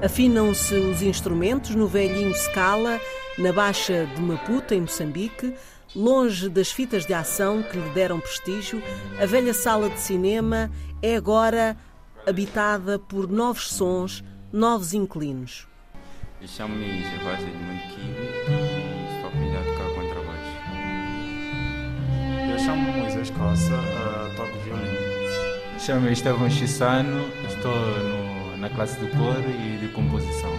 Afinam-se 0.00 0.74
os 0.74 1.02
instrumentos 1.02 1.74
no 1.74 1.88
velhinho 1.88 2.32
Scala, 2.32 3.00
na 3.36 3.52
Baixa 3.52 4.06
de 4.06 4.22
Maputo, 4.22 4.72
em 4.72 4.82
Moçambique, 4.82 5.54
longe 5.94 6.48
das 6.48 6.70
fitas 6.70 7.04
de 7.04 7.12
ação 7.12 7.64
que 7.64 7.76
lhe 7.76 7.90
deram 7.90 8.20
prestígio, 8.20 8.80
a 9.20 9.26
velha 9.26 9.52
sala 9.52 9.90
de 9.90 9.98
cinema 9.98 10.70
é 11.02 11.16
agora 11.16 11.76
habitada 12.24 12.96
por 12.96 13.28
novos 13.28 13.72
sons, 13.72 14.22
novos 14.52 14.94
inquilinos. 14.94 15.66
Chamo-me 16.46 17.02
Gervásio 17.02 17.48
Edmundo 17.48 17.82
Kiwi 17.88 18.28
e 18.48 19.14
estou 19.14 19.28
aprendido 19.28 19.58
a 19.58 19.64
tocar 19.64 19.94
contrabaixo. 19.96 20.56
Eu 22.52 22.58
chamo-me 22.60 23.00
Moisés 23.00 23.30
Costa, 23.30 23.74
uh, 23.74 24.36
toco 24.36 24.58
violino. 24.64 24.98
Chamo-me 25.80 26.12
Estevão 26.12 26.48
Chissano, 26.48 27.24
estou 27.48 27.74
no, 27.74 28.17
classe 28.78 29.00
de 29.00 29.10
cor 29.10 29.40
e 29.40 29.76
de 29.78 29.88
composição. 29.88 30.52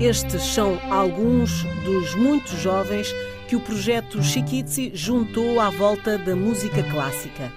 Estes 0.00 0.42
são 0.42 0.76
alguns 0.92 1.62
dos 1.84 2.16
muitos 2.16 2.60
jovens 2.60 3.14
que 3.46 3.54
o 3.54 3.60
projeto 3.60 4.20
Chiquitzi 4.20 4.90
juntou 4.92 5.60
à 5.60 5.70
volta 5.70 6.18
da 6.18 6.34
música 6.34 6.82
clássica. 6.82 7.52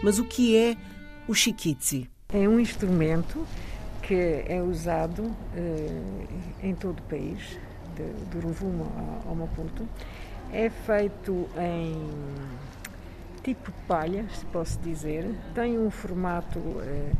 Mas 0.00 0.20
o 0.20 0.24
que 0.24 0.56
é 0.56 0.76
o 1.26 1.34
Chiquitzi? 1.34 2.08
É 2.32 2.48
um 2.48 2.60
instrumento 2.60 3.44
que 4.00 4.44
é 4.46 4.62
usado 4.62 5.22
uh, 5.22 6.28
em 6.62 6.76
todo 6.76 7.00
o 7.00 7.02
país, 7.02 7.58
de, 7.96 8.04
do 8.30 8.46
Rovuma 8.46 8.86
ao 9.26 9.34
Maputo. 9.34 9.88
É 10.52 10.70
feito 10.70 11.48
em 11.58 11.96
tipo 13.42 13.72
palha, 13.88 14.24
se 14.32 14.44
posso 14.46 14.78
dizer. 14.78 15.28
Tem 15.52 15.76
um 15.76 15.90
formato 15.90 16.60
uh, 16.60 17.16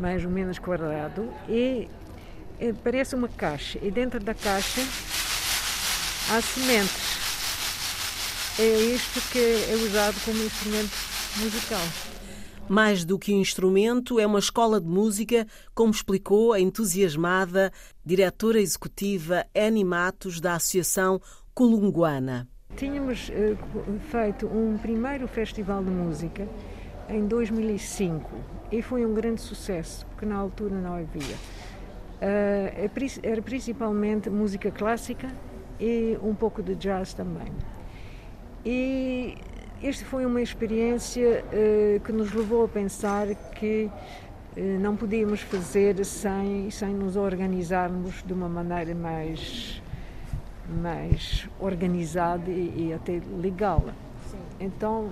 mais 0.00 0.24
ou 0.24 0.30
menos 0.30 0.58
quadrado 0.58 1.28
e 1.48 1.88
parece 2.82 3.14
uma 3.14 3.28
caixa 3.28 3.78
e 3.82 3.90
dentro 3.90 4.18
da 4.18 4.34
caixa 4.34 4.80
há 6.30 6.40
sementes. 6.40 7.20
É 8.58 8.78
isto 8.94 9.20
que 9.30 9.38
é 9.38 9.74
usado 9.74 10.16
como 10.24 10.42
instrumento 10.42 10.92
musical. 11.36 11.80
Mais 12.68 13.04
do 13.04 13.18
que 13.18 13.32
um 13.32 13.40
instrumento, 13.40 14.20
é 14.20 14.26
uma 14.26 14.38
escola 14.38 14.80
de 14.80 14.86
música, 14.86 15.46
como 15.74 15.90
explicou 15.90 16.52
a 16.52 16.60
entusiasmada 16.60 17.72
diretora 18.04 18.60
executiva 18.60 19.44
Annie 19.56 19.84
Matos, 19.84 20.40
da 20.40 20.54
Associação 20.54 21.20
Colunguana. 21.52 22.46
Tínhamos 22.76 23.28
uh, 23.30 24.00
feito 24.10 24.46
um 24.46 24.78
primeiro 24.78 25.26
festival 25.26 25.82
de 25.82 25.90
música 25.90 26.48
em 27.10 27.26
2005 27.26 28.30
e 28.70 28.80
foi 28.80 29.04
um 29.04 29.12
grande 29.12 29.40
sucesso, 29.40 30.06
porque 30.06 30.24
na 30.24 30.36
altura 30.36 30.76
não 30.76 30.94
havia. 30.94 31.36
Uh, 32.22 32.90
era 33.22 33.42
principalmente 33.42 34.30
música 34.30 34.70
clássica 34.70 35.28
e 35.78 36.16
um 36.22 36.34
pouco 36.34 36.62
de 36.62 36.74
jazz 36.74 37.12
também. 37.12 37.50
E 38.64 39.36
esta 39.82 40.04
foi 40.04 40.24
uma 40.24 40.40
experiência 40.40 41.42
uh, 41.46 42.00
que 42.00 42.12
nos 42.12 42.32
levou 42.32 42.64
a 42.64 42.68
pensar 42.68 43.26
que 43.54 43.90
uh, 44.56 44.60
não 44.80 44.94
podíamos 44.94 45.40
fazer 45.40 46.04
sem, 46.04 46.70
sem 46.70 46.90
nos 46.90 47.16
organizarmos 47.16 48.22
de 48.22 48.32
uma 48.32 48.48
maneira 48.48 48.94
mais, 48.94 49.82
mais 50.80 51.48
organizada 51.58 52.50
e, 52.50 52.88
e 52.88 52.92
até 52.92 53.20
legal. 53.40 53.82
Sim. 54.30 54.38
Então, 54.60 55.10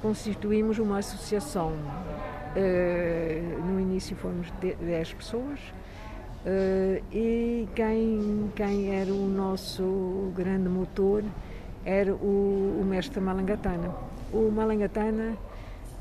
constituímos 0.00 0.78
uma 0.78 0.98
associação 0.98 1.72
Uh, 2.48 3.62
no 3.62 3.78
início 3.78 4.16
fomos 4.16 4.50
10 4.60 5.12
pessoas 5.12 5.60
uh, 6.46 7.04
e 7.12 7.68
quem, 7.74 8.50
quem 8.56 8.94
era 8.98 9.12
o 9.12 9.28
nosso 9.28 10.32
grande 10.34 10.66
motor 10.66 11.22
era 11.84 12.14
o, 12.14 12.80
o 12.80 12.84
mestre 12.84 13.20
Malangatana. 13.20 13.94
O 14.32 14.50
Malangatana 14.50 15.36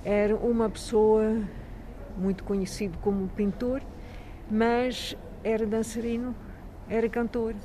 era 0.03 0.36
uma 0.36 0.69
pessoa 0.69 1.38
muito 2.18 2.44
conhecido 2.44 2.97
como 3.00 3.28
pintor, 3.30 3.81
mas 4.50 5.16
era 5.44 5.66
dançarino, 5.66 6.36
era 6.90 7.07
cantor, 7.07 7.56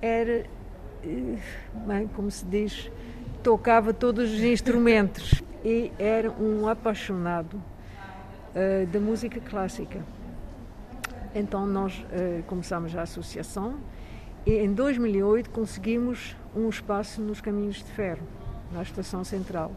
era, 0.00 0.44
eh, 1.04 1.38
bem, 1.86 2.08
como 2.08 2.30
se 2.30 2.44
diz, 2.46 2.90
tocava 3.42 3.92
todos 3.92 4.32
os 4.32 4.40
instrumentos 4.40 5.42
e 5.66 5.90
era 5.98 6.30
um 6.30 6.68
apaixonado 6.68 7.54
uh, 7.56 8.86
da 8.86 9.00
música 9.00 9.40
clássica. 9.40 9.98
Então 11.34 11.66
nós 11.66 11.98
uh, 11.98 12.44
começamos 12.44 12.94
a 12.94 13.02
associação 13.02 13.74
e 14.46 14.52
em 14.52 14.72
2008 14.72 15.50
conseguimos 15.50 16.36
um 16.54 16.68
espaço 16.68 17.20
nos 17.20 17.40
Caminhos 17.40 17.78
de 17.78 17.90
Ferro, 17.90 18.22
na 18.72 18.80
Estação 18.80 19.24
Central. 19.24 19.72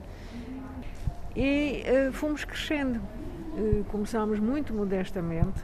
E 1.35 1.83
uh, 2.07 2.13
fomos 2.13 2.45
crescendo. 2.45 3.01
Uh, 3.57 3.83
começámos 3.85 4.39
muito 4.39 4.71
modestamente 4.71 5.63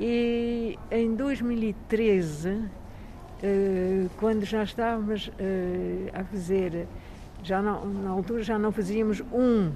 e 0.00 0.76
em 0.90 1.14
2013, 1.14 2.64
quando 4.16 4.44
já 4.44 4.64
estávamos 4.64 5.30
a 6.12 6.24
fazer, 6.24 6.88
já 7.42 7.60
não, 7.60 7.84
na 7.84 8.10
altura 8.10 8.42
já 8.42 8.58
não 8.58 8.72
fazíamos 8.72 9.20
um 9.32 9.72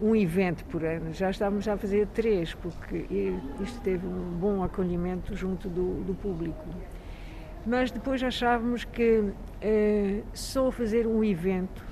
um 0.00 0.14
evento 0.14 0.64
por 0.66 0.84
ano. 0.84 1.12
Já 1.12 1.30
estávamos 1.30 1.66
a 1.68 1.76
fazer 1.76 2.06
três, 2.08 2.54
porque 2.54 3.06
isto 3.60 3.80
teve 3.82 4.06
um 4.06 4.36
bom 4.38 4.62
acolhimento 4.62 5.34
junto 5.34 5.68
do, 5.68 6.02
do 6.04 6.14
público. 6.14 6.64
Mas 7.66 7.90
depois 7.90 8.22
achávamos 8.22 8.84
que 8.84 9.32
eh, 9.62 10.20
só 10.34 10.70
fazer 10.70 11.06
um 11.06 11.24
evento 11.24 11.82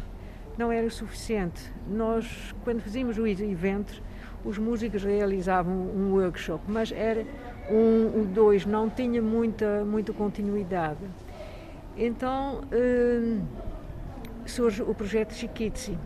não 0.59 0.71
era 0.71 0.91
suficiente. 0.91 1.73
Nós, 1.89 2.55
quando 2.65 2.81
fazíamos 2.81 3.17
os 3.17 3.41
eventos, 3.41 4.03
os 4.45 4.59
músicos 4.59 5.03
realizavam 5.05 5.73
um 5.73 6.12
workshop, 6.12 6.62
mas 6.69 6.93
era 6.93 7.25
um, 7.71 8.21
o 8.21 8.27
dois, 8.27 8.67
não 8.67 8.91
tinha 8.91 9.23
muita, 9.23 9.85
muita 9.85 10.12
continuidade. 10.12 11.01
Então 11.97 12.61
eh, 12.71 13.39
surge 14.47 14.83
o 14.83 14.95
projeto 14.95 15.35
Chiquitzi 15.35 15.97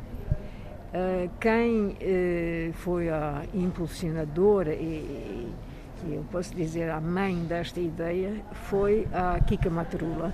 Uh, 0.97 1.29
quem 1.41 1.89
uh, 1.89 2.73
foi 2.73 3.11
a 3.11 3.43
impulsionadora 3.53 4.73
e, 4.73 5.53
e, 6.07 6.15
eu 6.15 6.25
posso 6.31 6.55
dizer 6.55 6.89
a 6.89 6.99
mãe 7.01 7.35
desta 7.45 7.81
ideia 7.81 8.33
foi 8.53 9.07
a 9.13 9.39
Kika 9.41 9.69
Matrula, 9.69 10.33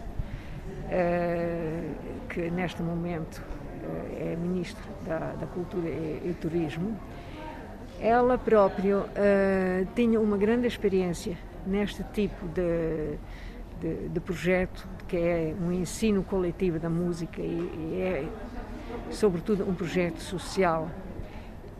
uh, 0.87 2.29
que 2.29 2.49
neste 2.51 2.81
momento 2.81 3.43
é 4.21 4.37
ministra 4.37 4.85
da, 5.05 5.33
da 5.33 5.47
Cultura 5.47 5.89
e, 5.89 6.23
e, 6.27 6.37
Turismo. 6.41 6.97
Ela 8.01 8.39
própria 8.39 9.05
tinha 9.97 10.21
uma 10.21 10.37
grande 10.37 10.69
experiência 10.69 11.37
neste 11.67 12.05
tipo 12.13 12.47
de, 12.49 13.17
de, 13.83 14.09
de, 14.09 14.21
projeto, 14.21 14.89
que 15.09 15.17
é 15.17 15.55
um 15.61 15.73
ensino 15.73 16.23
coletivo 16.23 16.79
da 16.79 16.89
música 16.89 17.43
e, 17.43 17.45
e 17.45 18.01
é 18.01 18.29
sobretudo 19.11 19.69
um 19.69 19.75
projeto 19.75 20.21
social 20.21 20.89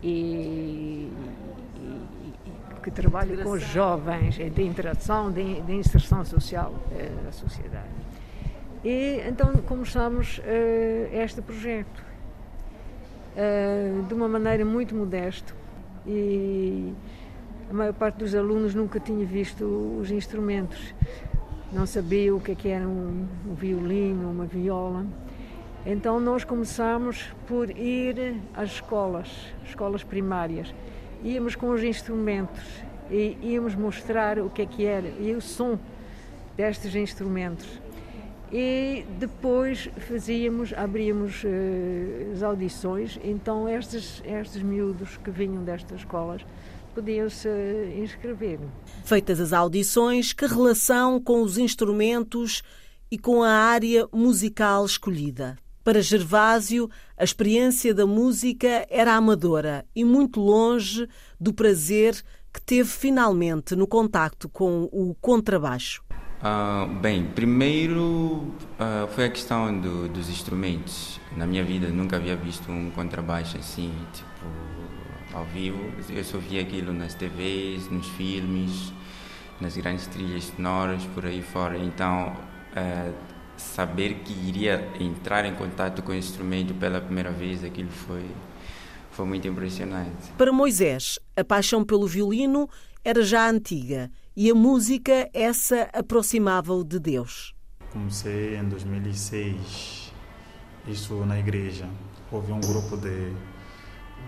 e, 0.03 1.09
e, 1.75 2.03
que 2.83 2.91
trabalha 2.91 3.41
com 3.41 3.51
os 3.51 3.61
jovens, 3.61 4.37
é 4.37 4.49
de 4.49 4.61
interação, 4.61 5.31
de, 5.31 5.61
de 5.61 5.73
inserção 5.73 6.25
social 6.25 6.73
é, 6.91 7.09
na 7.23 7.31
sociedade. 7.31 7.87
E 8.83 9.21
então 9.25 9.53
começamos 9.65 10.39
uh, 10.39 11.15
este 11.15 11.41
projeto 11.41 12.03
uh, 13.37 14.03
de 14.03 14.13
uma 14.13 14.27
maneira 14.27 14.65
muito 14.65 14.93
modesta 14.93 15.53
e 16.05 16.93
a 17.69 17.73
maior 17.73 17.93
parte 17.93 18.17
dos 18.17 18.35
alunos 18.35 18.75
nunca 18.75 18.99
tinha 18.99 19.25
visto 19.25 19.63
os 20.01 20.11
instrumentos, 20.11 20.93
não 21.73 21.87
sabia 21.87 22.33
o 22.33 22.39
que, 22.39 22.51
é 22.51 22.55
que 22.55 22.69
era 22.69 22.87
um, 22.87 23.27
um 23.49 23.55
violino, 23.55 24.29
uma 24.29 24.45
viola. 24.45 25.05
Então 25.85 26.19
nós 26.19 26.43
começámos 26.43 27.25
por 27.47 27.69
ir 27.71 28.35
às 28.53 28.73
escolas, 28.73 29.27
escolas 29.65 30.03
primárias. 30.03 30.73
Íamos 31.23 31.55
com 31.55 31.71
os 31.71 31.83
instrumentos 31.83 32.63
e 33.09 33.37
íamos 33.41 33.75
mostrar 33.75 34.37
o 34.39 34.49
que 34.49 34.61
é 34.61 34.65
que 34.65 34.85
era 34.85 35.07
e 35.19 35.33
o 35.33 35.41
som 35.41 35.79
destes 36.55 36.95
instrumentos. 36.95 37.81
E 38.51 39.03
depois 39.17 39.89
fazíamos, 39.97 40.73
abríamos 40.73 41.43
uh, 41.43 41.47
as 42.33 42.43
audições, 42.43 43.19
então 43.23 43.67
estes, 43.67 44.21
estes 44.23 44.61
miúdos 44.61 45.17
que 45.17 45.31
vinham 45.31 45.63
destas 45.63 46.01
escolas 46.01 46.45
podiam-se 46.93 47.49
inscrever. 47.97 48.59
Feitas 49.03 49.39
as 49.39 49.53
audições, 49.53 50.33
que 50.33 50.45
relação 50.45 51.19
com 51.19 51.41
os 51.41 51.57
instrumentos 51.57 52.61
e 53.09 53.17
com 53.17 53.43
a 53.43 53.51
área 53.51 54.07
musical 54.11 54.85
escolhida? 54.85 55.57
Para 55.83 56.01
Gervásio, 56.01 56.89
a 57.17 57.23
experiência 57.23 57.93
da 57.93 58.05
música 58.05 58.87
era 58.89 59.15
amadora 59.15 59.85
e 59.93 60.05
muito 60.05 60.39
longe 60.39 61.07
do 61.39 61.53
prazer 61.53 62.23
que 62.53 62.61
teve 62.61 62.87
finalmente 62.87 63.75
no 63.75 63.85
contacto 63.85 64.47
com 64.47 64.83
o 64.91 65.15
contrabaixo. 65.19 66.03
Uh, 66.43 66.87
bem, 66.99 67.25
primeiro 67.25 68.03
uh, 68.03 69.07
foi 69.09 69.25
a 69.25 69.29
questão 69.29 69.79
do, 69.79 70.07
dos 70.09 70.29
instrumentos. 70.29 71.19
Na 71.35 71.47
minha 71.47 71.63
vida 71.63 71.87
nunca 71.87 72.17
havia 72.17 72.35
visto 72.35 72.69
um 72.71 72.91
contrabaixo 72.91 73.57
assim, 73.57 73.91
tipo, 74.13 74.45
ao 75.33 75.45
vivo. 75.45 75.91
Eu 76.09 76.23
só 76.23 76.37
via 76.37 76.61
aquilo 76.61 76.93
nas 76.93 77.13
TVs, 77.13 77.89
nos 77.89 78.07
filmes, 78.09 78.93
nas 79.59 79.75
grandes 79.75 80.07
trilhas 80.07 80.45
sonoras, 80.45 81.03
por 81.13 81.25
aí 81.25 81.41
fora. 81.41 81.77
Então, 81.77 82.35
uh, 82.75 83.13
saber 83.57 84.15
que 84.23 84.33
iria 84.47 84.89
entrar 84.99 85.45
em 85.45 85.55
contato 85.55 86.01
com 86.01 86.11
o 86.11 86.15
instrumento 86.15 86.73
pela 86.73 87.01
primeira 87.01 87.31
vez, 87.31 87.63
aquilo 87.63 87.91
foi, 87.91 88.25
foi 89.11 89.25
muito 89.25 89.47
impressionante. 89.47 90.31
Para 90.37 90.51
Moisés, 90.51 91.19
a 91.35 91.43
paixão 91.43 91.83
pelo 91.83 92.07
violino 92.07 92.69
era 93.03 93.21
já 93.23 93.49
antiga 93.49 94.09
e 94.35 94.49
a 94.49 94.55
música, 94.55 95.29
essa 95.33 95.89
aproximava-o 95.93 96.83
de 96.83 96.99
Deus. 96.99 97.53
Comecei 97.91 98.55
em 98.55 98.67
2006, 98.67 100.11
isso 100.87 101.13
na 101.25 101.37
igreja. 101.37 101.87
Houve 102.31 102.51
um 102.51 102.59
grupo 102.59 102.97
de, 102.97 103.31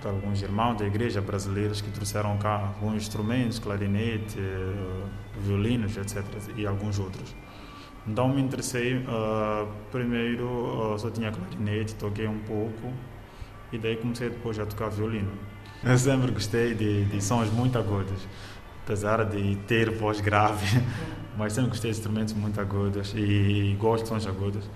alguns 0.07 0.41
irmãos 0.41 0.77
da 0.77 0.85
igreja 0.85 1.21
brasileiros 1.21 1.81
que 1.81 1.89
trouxeram 1.89 2.37
cá 2.37 2.73
alguns 2.75 2.95
instrumentos, 2.95 3.59
clarinete, 3.59 4.39
violinos, 5.39 5.97
etc. 5.97 6.23
e 6.55 6.65
alguns 6.65 6.99
outros. 6.99 7.35
Então 8.07 8.29
me 8.29 8.41
interessei, 8.41 8.97
uh, 8.97 9.67
primeiro 9.91 10.45
uh, 10.93 10.99
só 10.99 11.09
tinha 11.09 11.31
clarinete, 11.31 11.95
toquei 11.95 12.27
um 12.27 12.39
pouco 12.39 12.93
e 13.71 13.79
daí 13.79 13.97
comecei 13.97 14.29
depois 14.29 14.59
a 14.59 14.65
tocar 14.65 14.89
violino. 14.89 15.31
Eu 15.83 15.97
sempre 15.97 16.31
gostei 16.31 16.73
de, 16.73 17.05
de 17.05 17.21
sons 17.21 17.51
muito 17.51 17.77
agudos 17.77 18.27
apesar 18.85 19.25
de 19.25 19.55
ter 19.67 19.89
voz 19.89 20.21
grave, 20.21 20.63
mas 21.35 21.53
sempre 21.53 21.71
gostei 21.71 21.91
de 21.91 21.97
instrumentos 21.97 22.33
muito 22.35 22.61
agudos 22.61 23.13
e 23.15 23.75
gosto 23.79 24.03
de 24.03 24.09
sons 24.09 24.27
agudos. 24.27 24.69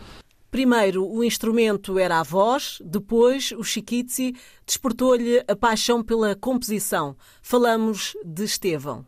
Primeiro 0.52 1.08
o 1.08 1.24
instrumento 1.24 2.00
era 2.00 2.20
a 2.20 2.24
voz, 2.24 2.82
depois 2.84 3.52
o 3.52 3.64
Chiquitzi 3.64 4.36
despertou-lhe 4.66 5.44
a 5.48 5.56
paixão 5.56 6.04
pela 6.04 6.36
composição. 6.36 7.16
Falamos 7.42 8.16
de 8.26 8.46
Estevão. 8.46 9.06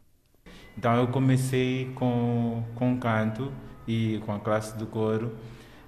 Então 0.78 0.96
eu 0.96 1.08
comecei 1.08 1.92
com, 1.96 2.64
com 2.76 2.98
canto 3.00 3.52
e 3.88 4.22
com 4.26 4.34
a 4.34 4.40
classe 4.40 4.78
do 4.78 4.86
coro. 4.86 5.36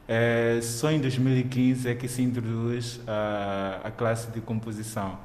É, 0.07 0.59
só 0.61 0.91
em 0.91 0.99
2015 0.99 1.87
é 1.87 1.95
que 1.95 2.07
se 2.07 2.21
introduz 2.21 2.99
a, 3.07 3.81
a 3.83 3.91
classe 3.91 4.31
de 4.31 4.41
composição 4.41 5.17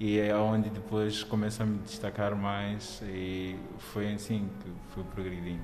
e 0.00 0.18
é 0.18 0.34
onde 0.36 0.70
depois 0.70 1.22
começo 1.22 1.62
a 1.62 1.66
me 1.66 1.78
destacar 1.78 2.34
mais 2.34 3.00
e 3.06 3.56
foi 3.78 4.12
assim 4.12 4.48
que 4.60 4.70
fui 4.92 5.04
progredindo. 5.04 5.62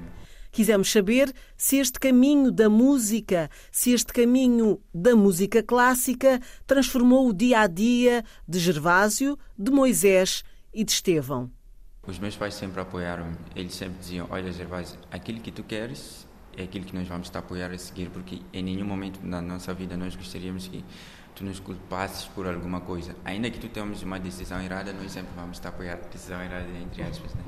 Quisemos 0.51 0.91
saber 0.91 1.33
se 1.57 1.77
este 1.77 1.99
caminho 2.01 2.51
da 2.51 2.69
música, 2.69 3.49
se 3.71 3.93
este 3.93 4.13
caminho 4.13 4.81
da 4.93 5.15
música 5.15 5.63
clássica 5.63 6.41
transformou 6.67 7.29
o 7.29 7.33
dia 7.33 7.61
a 7.61 7.67
dia 7.67 8.25
de 8.49 8.59
Gervásio, 8.59 9.39
de 9.59 9.71
Moisés 9.71 10.43
e 10.75 10.85
de 10.85 10.93
Estevão. 10.93 11.51
Os 12.07 12.19
meus 12.19 12.37
pais 12.37 12.55
sempre 12.55 12.81
apoiaram-me. 12.81 13.37
Eles 13.55 13.75
sempre 13.75 13.99
diziam: 14.01 14.27
Olha, 14.31 14.51
Gervásio, 14.53 14.99
aquilo 15.11 15.41
que 15.41 15.53
tu 15.53 15.63
queres 15.63 16.27
é 16.57 16.65
aquilo 16.65 16.85
que 16.85 16.95
nós 16.95 17.07
vamos 17.07 17.31
te 17.31 17.39
apoiar 17.39 17.71
a 17.71 17.79
seguir, 17.79 18.11
porque 18.11 18.43
em 18.53 18.63
nenhum 18.63 18.87
momento 18.87 19.21
na 19.23 19.41
nossa 19.41 19.73
vida 19.73 19.97
nós 19.97 20.17
gostaríamos 20.17 20.67
que 20.67 20.85
tu 21.35 21.45
nos 21.45 21.61
culpasses 21.61 22.25
por 22.27 22.47
alguma 22.47 22.81
coisa. 22.81 23.15
Ainda 23.25 23.51
que 23.51 23.59
tu 23.59 23.69
tenhamos 23.69 24.03
uma 24.03 24.19
decisão 24.19 24.61
errada, 24.61 24.93
nós 24.93 25.13
sempre 25.13 25.31
vamos 25.37 25.59
te 25.59 25.67
apoiar 25.69 25.97
decisão 26.13 26.43
errada, 26.43 26.69
entre 26.83 27.03
aspas. 27.03 27.35
Né? 27.35 27.43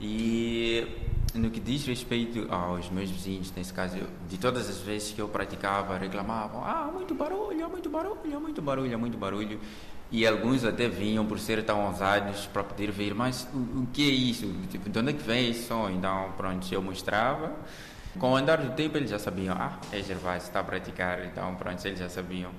E 0.00 0.86
no 1.34 1.50
que 1.50 1.60
diz 1.60 1.86
respeito 1.86 2.46
aos 2.52 2.88
meus 2.90 3.10
vizinhos, 3.10 3.52
nesse 3.56 3.72
caso, 3.72 3.98
de 4.28 4.38
todas 4.38 4.68
as 4.68 4.80
vezes 4.80 5.12
que 5.12 5.20
eu 5.20 5.28
praticava, 5.28 5.98
reclamavam: 5.98 6.64
ah, 6.64 6.90
muito 6.92 7.14
barulho, 7.14 7.68
muito 7.68 7.90
barulho, 7.90 8.40
muito 8.40 8.62
barulho, 8.62 8.98
muito 8.98 9.18
barulho. 9.18 9.60
E 10.10 10.26
alguns 10.26 10.64
até 10.64 10.88
vinham 10.88 11.26
por 11.26 11.38
ser 11.40 11.64
tão 11.64 11.86
ousados 11.86 12.46
para 12.46 12.62
poder 12.62 12.92
ver, 12.92 13.14
mas 13.14 13.48
o, 13.52 13.82
o 13.82 13.88
que 13.92 14.08
é 14.08 14.12
isso? 14.12 14.46
Tipo, 14.70 14.88
de 14.88 14.98
onde 14.98 15.10
é 15.10 15.12
que 15.12 15.22
vem 15.22 15.50
esse 15.50 15.66
som? 15.66 15.88
Então, 15.90 16.32
pronto, 16.36 16.72
eu 16.72 16.82
mostrava. 16.82 17.52
Com 18.18 18.30
o 18.30 18.36
andar 18.36 18.58
do 18.58 18.76
tempo, 18.76 18.96
eles 18.96 19.10
já 19.10 19.18
sabiam: 19.18 19.56
ah, 19.58 19.78
é 19.90 20.00
Gervásio, 20.02 20.46
está 20.46 20.60
a 20.60 20.64
praticar. 20.64 21.24
Então, 21.24 21.54
pronto, 21.56 21.84
eles 21.84 21.98
já 21.98 22.08
sabiam. 22.08 22.52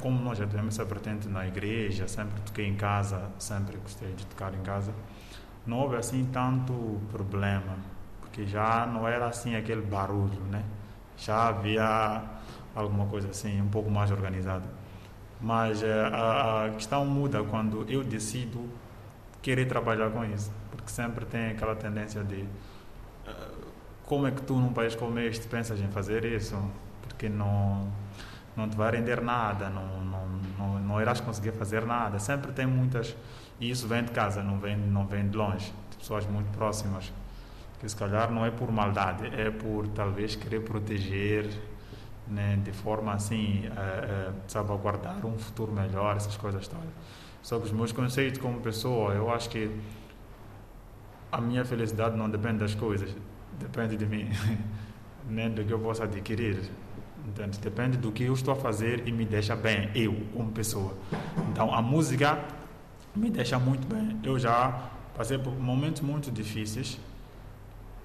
Como 0.00 0.18
nós 0.22 0.38
já 0.38 0.46
temos 0.46 0.74
essa 0.74 0.84
vertente 0.84 1.28
na 1.28 1.46
igreja, 1.46 2.08
sempre 2.08 2.40
toquei 2.40 2.66
em 2.66 2.76
casa, 2.76 3.30
sempre 3.38 3.76
gostei 3.76 4.12
de 4.14 4.24
tocar 4.24 4.54
em 4.54 4.62
casa, 4.62 4.94
não 5.68 5.78
houve 5.80 5.96
assim 5.96 6.24
tanto 6.32 6.72
problema, 7.12 7.76
porque 8.20 8.46
já 8.46 8.86
não 8.86 9.06
era 9.06 9.26
assim 9.26 9.54
aquele 9.54 9.82
barulho, 9.82 10.40
né? 10.50 10.64
Já 11.16 11.48
havia 11.48 12.22
alguma 12.74 13.06
coisa 13.06 13.28
assim, 13.28 13.60
um 13.60 13.68
pouco 13.68 13.90
mais 13.90 14.10
organizada. 14.10 14.64
Mas 15.40 15.82
eh, 15.82 16.10
a, 16.12 16.66
a 16.66 16.70
questão 16.70 17.04
muda 17.04 17.44
quando 17.44 17.84
eu 17.88 18.02
decido 18.02 18.68
querer 19.42 19.66
trabalhar 19.66 20.10
com 20.10 20.24
isso, 20.24 20.50
porque 20.70 20.90
sempre 20.90 21.24
tem 21.26 21.50
aquela 21.50 21.76
tendência 21.76 22.24
de 22.24 22.42
uh, 22.42 23.66
como 24.04 24.26
é 24.26 24.30
que 24.30 24.42
tu 24.42 24.54
num 24.54 24.72
país 24.72 24.94
como 24.96 25.18
este 25.18 25.46
pensas 25.46 25.80
em 25.80 25.88
fazer 25.88 26.24
isso? 26.24 26.56
Porque 27.02 27.28
não 27.28 27.86
não 28.56 28.68
te 28.68 28.76
vai 28.76 28.90
render 28.90 29.20
nada, 29.22 29.70
não, 29.70 30.04
não, 30.04 30.26
não, 30.58 30.78
não 30.80 31.00
irás 31.00 31.20
conseguir 31.20 31.52
fazer 31.52 31.86
nada. 31.86 32.18
Sempre 32.18 32.50
tem 32.52 32.66
muitas, 32.66 33.16
e 33.60 33.70
isso 33.70 33.88
vem 33.88 34.04
de 34.04 34.12
casa, 34.12 34.42
não 34.42 34.58
vem, 34.58 34.76
não 34.76 35.06
vem 35.06 35.28
de 35.28 35.36
longe, 35.36 35.72
de 35.90 35.96
pessoas 35.96 36.26
muito 36.26 36.50
próximas, 36.56 37.12
que 37.80 37.88
se 37.88 37.96
calhar 37.96 38.30
não 38.30 38.44
é 38.44 38.50
por 38.50 38.70
maldade, 38.70 39.26
é 39.26 39.50
por 39.50 39.88
talvez 39.88 40.36
querer 40.36 40.60
proteger, 40.60 41.48
né, 42.26 42.58
de 42.62 42.72
forma 42.72 43.12
assim, 43.12 43.64
a, 43.76 44.30
a 44.30 44.32
salvaguardar 44.46 45.24
um 45.26 45.38
futuro 45.38 45.72
melhor, 45.72 46.16
essas 46.16 46.36
coisas 46.36 46.68
todas. 46.68 46.88
Só 47.42 47.58
que 47.58 47.66
os 47.66 47.72
meus 47.72 47.92
conceitos 47.92 48.40
como 48.40 48.60
pessoa, 48.60 49.14
eu 49.14 49.32
acho 49.32 49.48
que 49.48 49.70
a 51.30 51.40
minha 51.40 51.64
felicidade 51.64 52.16
não 52.16 52.28
depende 52.28 52.58
das 52.58 52.74
coisas, 52.74 53.14
depende 53.58 53.96
de 53.96 54.06
mim, 54.06 54.28
nem 55.28 55.50
do 55.50 55.64
que 55.64 55.72
eu 55.72 55.78
possa 55.78 56.04
adquirir. 56.04 56.70
Entende? 57.26 57.58
Depende 57.58 57.98
do 57.98 58.10
que 58.10 58.24
eu 58.24 58.32
estou 58.32 58.54
a 58.54 58.56
fazer 58.56 59.06
e 59.06 59.12
me 59.12 59.24
deixa 59.24 59.54
bem, 59.54 59.90
eu, 59.94 60.14
como 60.32 60.50
pessoa. 60.50 60.94
Então, 61.50 61.74
a 61.74 61.82
música 61.82 62.42
me 63.14 63.30
deixa 63.30 63.58
muito 63.58 63.86
bem. 63.86 64.18
Eu 64.22 64.38
já 64.38 64.90
passei 65.16 65.38
por 65.38 65.52
momentos 65.52 66.00
muito 66.02 66.30
difíceis 66.30 66.98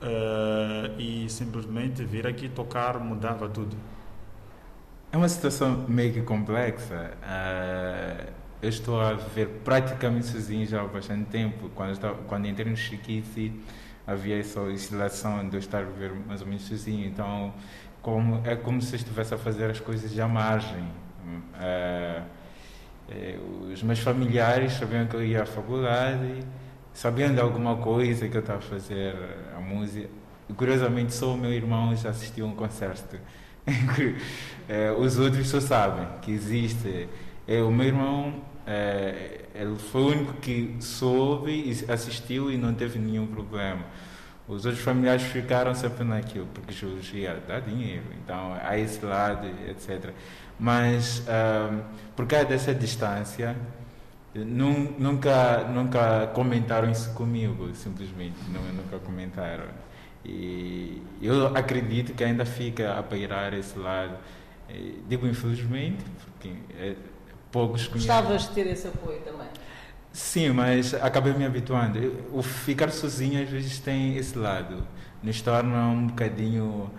uh, 0.02 1.00
e 1.00 1.30
simplesmente 1.30 2.04
vir 2.04 2.28
aqui 2.28 2.50
tocar 2.50 3.00
mudava 3.00 3.48
tudo. 3.48 3.76
É 5.12 5.18
uma 5.18 5.30
situação 5.30 5.86
meio 5.88 6.12
que 6.12 6.22
complexa. 6.22 7.12
Uh, 7.22 8.32
eu 8.62 8.70
estou 8.70 9.00
a 9.00 9.14
viver 9.14 9.62
praticamente 9.64 10.26
sozinho 10.26 10.66
já 10.66 10.82
há 10.82 10.86
bastante 10.86 11.26
tempo. 11.26 11.70
Quando, 11.76 11.92
estava, 11.92 12.16
quando 12.24 12.48
entrei 12.48 12.72
no 12.72 12.78
Chiquice, 12.78 13.52
havia 14.08 14.40
essa 14.40 14.62
oscilação 14.62 15.48
de 15.48 15.58
eu 15.58 15.60
estar 15.60 15.80
a 15.80 15.86
viver 15.86 16.14
mais 16.28 16.42
ou 16.42 16.48
menos 16.48 16.64
sozinho. 16.64 17.06
Então, 17.06 17.54
como, 18.02 18.42
é 18.46 18.56
como 18.56 18.82
se 18.82 18.96
estivesse 18.96 19.34
a 19.34 19.38
fazer 19.38 19.70
as 19.70 19.80
coisas 19.80 20.18
à 20.18 20.28
margem. 20.28 20.84
É, 21.60 22.22
os 23.72 23.84
meus 23.84 24.00
familiares 24.00 24.74
sabiam 24.74 25.06
que 25.08 25.16
eu 25.16 25.24
ia 25.24 25.44
à 25.44 25.46
faculdade, 25.46 26.40
sabiam 26.94 27.34
de 27.34 27.40
alguma 27.40 27.78
coisa 27.78 28.28
que 28.28 28.36
eu 28.36 28.42
estava 28.42 28.60
a 28.60 28.62
fazer 28.62 29.16
a 29.56 29.60
música. 29.60 30.10
E, 30.50 30.54
curiosamente, 30.54 31.14
só 31.14 31.34
o 31.34 31.38
meu 31.38 31.52
irmão 31.52 31.96
já 31.96 32.10
assistiu 32.10 32.46
a 32.46 32.50
um 32.50 32.56
concerto. 32.56 33.18
é, 34.68 34.92
os 34.92 35.18
outros 35.18 35.48
só 35.48 35.60
sabem 35.60 36.08
que 36.22 36.32
existe. 36.32 37.08
É, 37.48 37.62
o 37.62 37.72
meu 37.72 37.88
irmão 37.88 38.42
ele 39.54 39.78
foi 39.78 40.02
o 40.02 40.08
único 40.08 40.34
que 40.34 40.76
soube 40.80 41.52
e 41.52 41.92
assistiu 41.92 42.52
e 42.52 42.58
não 42.58 42.74
teve 42.74 42.98
nenhum 42.98 43.28
problema. 43.28 43.84
Os 44.48 44.66
outros 44.66 44.84
familiares 44.84 45.24
ficaram 45.24 45.74
sempre 45.74 46.04
naquilo, 46.04 46.48
porque 46.54 46.74
geologia 46.74 47.42
dá 47.48 47.60
dinheiro, 47.60 48.04
então 48.22 48.58
há 48.62 48.78
esse 48.78 49.04
lado, 49.06 49.48
etc. 49.70 50.12
Mas 50.60 51.22
um, 51.22 51.82
por 52.16 52.28
causa 52.28 52.46
dessa 52.46 52.74
distância, 52.74 53.56
nunca, 54.36 55.64
nunca 55.66 56.28
comentaram 56.34 56.90
isso 56.90 57.14
comigo, 57.14 57.74
simplesmente, 57.76 58.38
nunca 58.50 59.00
comentaram. 59.00 59.66
E 60.26 61.02
eu 61.22 61.48
acredito 61.48 62.14
que 62.14 62.24
ainda 62.24 62.46
fica 62.46 62.98
a 62.98 63.04
pairar 63.04 63.54
esse 63.54 63.78
lado. 63.78 64.18
Digo 65.08 65.28
infelizmente, 65.28 66.04
porque 66.24 66.54
é, 66.80 66.96
poucos 67.52 67.88
conhecem. 67.88 68.08
Gostavas 68.08 68.44
de 68.44 68.50
ter 68.50 68.68
esse 68.68 68.88
apoio 68.88 69.20
também? 69.22 69.48
Sim, 70.12 70.52
mas 70.52 70.94
acabei 70.94 71.34
me 71.34 71.46
habituando. 71.46 72.26
O 72.32 72.42
ficar 72.42 72.92
sozinho 72.92 73.42
às 73.42 73.50
vezes 73.50 73.80
tem 73.80 74.16
esse 74.16 74.38
lado. 74.38 74.88
Nos 75.22 75.42
torna 75.42 75.88
um 75.88 76.08
bocadinho 76.08 76.90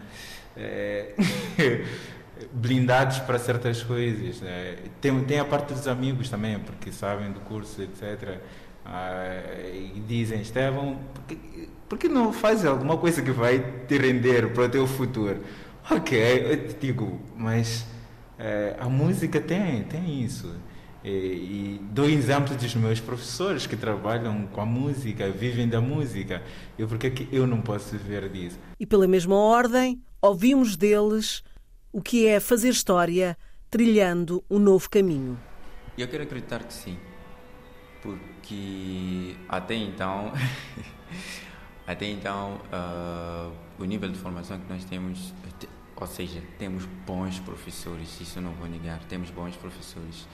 é, 0.57 1.15
blindados 2.55 3.19
para 3.19 3.39
certas 3.39 3.83
coisas. 3.83 4.41
Né? 4.41 4.77
Tem, 5.01 5.19
tem 5.25 5.41
a 5.41 5.45
parte 5.45 5.75
dos 5.75 5.89
amigos 5.89 6.31
também, 6.31 6.59
porque 6.61 6.93
sabem 6.93 7.33
do 7.33 7.41
curso, 7.41 7.83
etc. 7.83 8.39
Uh, 8.87 9.97
e 9.97 10.03
dizem, 10.07 10.41
Estevão, 10.41 10.99
por 11.89 11.99
que, 11.99 12.09
que 12.09 12.15
não 12.15 12.33
faz 12.33 12.65
alguma 12.65 12.97
coisa 12.97 13.23
que 13.23 13.31
vai 13.31 13.59
te 13.89 13.99
render 13.99 14.53
para 14.53 14.65
o 14.65 14.69
teu 14.69 14.87
futuro? 14.87 15.41
Ok, 15.91 16.19
eu 16.19 16.69
te 16.69 16.87
digo, 16.87 17.21
mas 17.37 17.87
uh, 18.39 18.77
a 18.81 18.89
música 18.89 19.41
tem, 19.41 19.83
tem 19.85 20.23
isso. 20.23 20.55
E, 21.03 21.09
e 21.09 21.81
dou 21.91 22.09
exemplos 22.09 22.57
dos 22.57 22.75
meus 22.75 22.99
professores 22.99 23.67
que 23.67 23.77
trabalham 23.77 24.47
com 24.47 24.61
a 24.61 24.65
música, 24.65 25.29
vivem 25.29 25.69
da 25.69 25.81
música. 25.81 26.43
E 26.79 26.87
por 26.87 26.97
que 26.97 27.09
é 27.09 27.29
eu 27.31 27.47
não 27.47 27.61
posso 27.61 27.91
viver 27.91 28.29
disso? 28.31 28.59
E 28.81 28.87
pela 28.87 29.07
mesma 29.07 29.35
ordem, 29.35 30.01
ouvimos 30.23 30.77
deles 30.77 31.43
o 31.95 32.03
que 32.03 32.27
é 32.27 32.41
fazer 32.41 32.71
história 32.71 33.39
trilhando 33.71 34.43
um 34.51 34.59
novo 34.59 34.91
caminho. 34.91 35.39
Eu 35.97 36.09
quero 36.09 36.25
acreditar 36.25 36.65
que 36.65 36.75
sim, 36.75 36.99
porque 38.03 39.37
até 39.49 39.77
então, 39.77 40.33
até 41.87 42.07
então 42.07 42.61
uh, 42.73 43.53
o 43.79 43.85
nível 43.85 44.11
de 44.11 44.19
formação 44.19 44.59
que 44.59 44.69
nós 44.69 44.85
temos, 44.85 45.33
ou 45.95 46.07
seja, 46.09 46.43
temos 46.59 46.85
bons 47.07 47.39
professores, 47.39 48.21
isso 48.21 48.41
não 48.41 48.51
vou 48.55 48.69
negar, 48.69 48.99
temos 49.05 49.31
bons 49.31 49.55
professores 49.55 50.27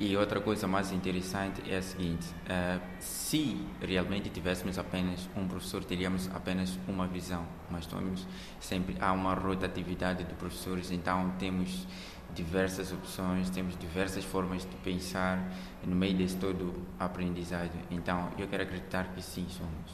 e 0.00 0.16
outra 0.16 0.40
coisa 0.40 0.66
mais 0.66 0.92
interessante 0.92 1.62
é 1.70 1.76
a 1.76 1.82
seguinte: 1.82 2.26
uh, 2.46 2.80
se 2.98 3.60
realmente 3.82 4.30
tivéssemos 4.30 4.78
apenas 4.78 5.28
um 5.36 5.46
professor, 5.46 5.84
teríamos 5.84 6.26
apenas 6.34 6.78
uma 6.88 7.06
visão, 7.06 7.44
mas 7.70 7.84
temos 7.84 8.26
sempre 8.58 8.96
há 8.98 9.12
uma 9.12 9.34
rotatividade 9.34 10.24
de 10.24 10.32
professores, 10.34 10.90
então 10.90 11.34
temos 11.38 11.86
diversas 12.34 12.92
opções, 12.92 13.50
temos 13.50 13.76
diversas 13.76 14.24
formas 14.24 14.62
de 14.62 14.74
pensar 14.76 15.38
no 15.84 15.94
meio 15.94 16.16
desse 16.16 16.36
todo 16.36 16.72
aprendizagem. 16.98 17.82
Então, 17.90 18.30
eu 18.38 18.48
quero 18.48 18.62
acreditar 18.62 19.08
que 19.08 19.20
sim, 19.20 19.46
somos. 19.50 19.92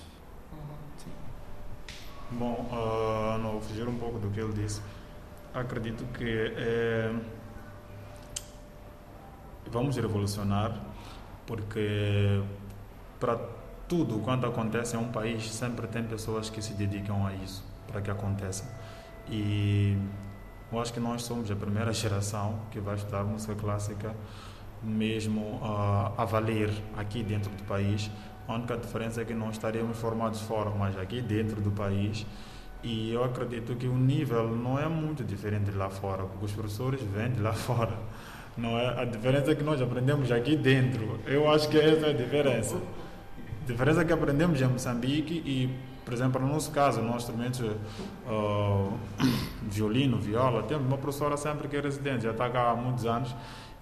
Sim. 0.98 1.10
Bom, 2.30 2.68
uh, 2.70 3.38
não 3.38 3.52
vou 3.52 3.60
fugir 3.60 3.88
um 3.88 3.98
pouco 3.98 4.20
do 4.20 4.30
que 4.30 4.38
ele 4.38 4.52
disse. 4.52 4.80
Acredito 5.52 6.04
que 6.12 6.52
é 6.56 7.12
vamos 9.70 9.96
revolucionar, 9.96 10.74
porque 11.46 12.42
para 13.18 13.38
tudo 13.88 14.18
quanto 14.18 14.46
acontece 14.46 14.96
em 14.96 14.98
um 14.98 15.08
país 15.08 15.50
sempre 15.52 15.86
tem 15.86 16.02
pessoas 16.02 16.50
que 16.50 16.60
se 16.60 16.74
dedicam 16.74 17.26
a 17.26 17.32
isso 17.34 17.64
para 17.86 18.00
que 18.00 18.10
aconteça. 18.10 18.64
E 19.28 19.96
eu 20.72 20.80
acho 20.80 20.92
que 20.92 21.00
nós 21.00 21.22
somos 21.22 21.50
a 21.50 21.56
primeira 21.56 21.92
geração 21.94 22.58
que 22.70 22.80
vai 22.80 22.96
estudar 22.96 23.24
música 23.24 23.54
clássica 23.54 24.14
mesmo 24.82 25.40
uh, 25.62 26.12
a 26.16 26.24
valer 26.24 26.70
aqui 26.96 27.22
dentro 27.22 27.50
do 27.50 27.64
país. 27.64 28.10
A 28.46 28.54
única 28.54 28.76
diferença 28.76 29.22
é 29.22 29.24
que 29.24 29.34
não 29.34 29.50
estaríamos 29.50 29.98
formados 29.98 30.40
fora 30.42 30.70
mas 30.70 30.96
aqui 30.98 31.20
dentro 31.20 31.60
do 31.60 31.70
país. 31.70 32.26
E 32.82 33.12
eu 33.12 33.24
acredito 33.24 33.74
que 33.74 33.88
o 33.88 33.96
nível 33.96 34.54
não 34.54 34.78
é 34.78 34.86
muito 34.86 35.24
diferente 35.24 35.70
de 35.70 35.76
lá 35.76 35.90
fora 35.90 36.24
porque 36.24 36.44
os 36.44 36.52
professores 36.52 37.00
vêm 37.02 37.32
de 37.32 37.40
lá 37.40 37.52
fora 37.54 37.96
não 38.56 38.78
é? 38.78 39.00
A 39.00 39.04
diferença 39.04 39.50
é 39.50 39.54
que 39.54 39.62
nós 39.62 39.80
aprendemos 39.82 40.32
aqui 40.32 40.56
dentro. 40.56 41.20
Eu 41.26 41.50
acho 41.50 41.68
que 41.68 41.78
essa 41.78 42.06
é 42.06 42.10
a 42.10 42.12
diferença. 42.12 42.76
A 42.76 43.66
diferença 43.66 44.02
é 44.02 44.04
que 44.04 44.12
aprendemos 44.12 44.60
em 44.60 44.66
Moçambique 44.66 45.42
e, 45.44 45.70
por 46.04 46.14
exemplo, 46.14 46.40
no 46.40 46.48
nosso 46.48 46.70
caso, 46.70 47.02
nós 47.02 47.22
instrumentos 47.22 47.60
uh, 48.26 48.92
violino, 49.62 50.18
viola, 50.18 50.62
temos 50.62 50.86
uma 50.86 50.96
professora 50.96 51.36
sempre 51.36 51.68
que 51.68 51.76
é 51.76 51.80
residente, 51.80 52.24
já 52.24 52.30
está 52.30 52.48
cá 52.48 52.70
há 52.70 52.76
muitos 52.76 53.04
anos, 53.04 53.34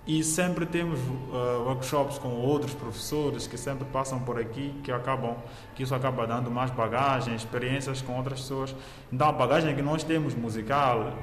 e 0.06 0.22
sempre 0.22 0.66
temos 0.66 0.98
uh, 1.00 1.62
workshops 1.66 2.18
com 2.18 2.28
outros 2.28 2.74
professores 2.74 3.46
que 3.46 3.56
sempre 3.56 3.86
passam 3.86 4.20
por 4.20 4.38
aqui, 4.38 4.74
que 4.82 4.92
acabam, 4.92 5.36
que 5.74 5.82
isso 5.82 5.94
acaba 5.94 6.26
dando 6.26 6.50
mais 6.50 6.70
bagagem, 6.70 7.34
experiências 7.34 8.02
com 8.02 8.16
outras 8.16 8.40
pessoas. 8.40 8.74
Então 9.10 9.28
a 9.28 9.32
bagagem 9.32 9.74
que 9.74 9.80
nós 9.80 10.02
temos 10.02 10.34
musical 10.34 11.14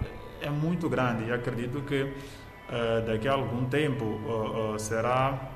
é 0.41 0.49
muito 0.49 0.89
grande 0.89 1.25
e 1.25 1.31
acredito 1.31 1.81
que 1.81 2.11
uh, 2.71 3.05
daqui 3.05 3.27
a 3.27 3.33
algum 3.33 3.65
tempo 3.65 4.05
uh, 4.05 4.75
uh, 4.75 4.79
será 4.79 5.49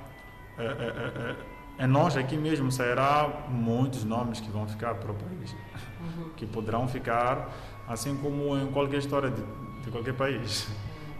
é 1.77 1.85
nós 1.85 2.15
aqui 2.15 2.37
mesmo 2.37 2.71
sairá 2.71 3.45
muitos 3.49 4.05
nomes 4.05 4.39
que 4.39 4.49
vão 4.49 4.65
ficar 4.65 4.95
para 4.95 5.11
o 5.11 5.15
país 5.15 5.53
uhum. 5.99 6.29
que 6.37 6.45
poderão 6.45 6.87
ficar 6.87 7.49
assim 7.87 8.15
como 8.17 8.57
em 8.57 8.67
qualquer 8.67 8.97
história 8.97 9.29
de, 9.29 9.41
de, 9.83 9.91
qualquer 9.91 10.13
país. 10.13 10.67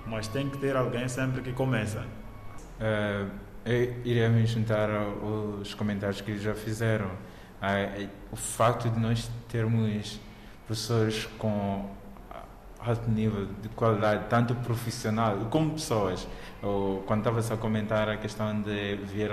Mas 0.06 0.28
tem 0.28 0.50
que 0.50 0.58
ter 0.58 0.76
alguém 0.76 1.08
sempre 1.08 1.42
que 1.42 1.52
começa. 1.52 2.06
Uh, 2.80 3.30
eu 3.66 3.96
iria 4.04 4.30
me 4.30 4.46
juntar 4.46 4.90
aos 4.90 5.74
comentários 5.74 6.22
que 6.22 6.38
já 6.38 6.54
fizeram. 6.54 7.08
Uh, 7.08 8.08
o 8.32 8.36
facto 8.36 8.90
de 8.90 9.00
nós 9.00 9.30
termos 9.50 10.20
professores 10.68 11.26
com 11.38 11.90
alto 12.86 13.10
nível 13.10 13.48
de 13.62 13.70
qualidade, 13.70 14.26
tanto 14.30 14.54
profissional 14.56 15.38
como 15.50 15.72
pessoas. 15.72 16.28
Eu, 16.62 17.04
quando 17.06 17.20
estava 17.20 17.54
a 17.54 17.58
comentar 17.58 18.10
a 18.10 18.18
questão 18.18 18.62
de 18.62 18.96
vir 18.96 19.32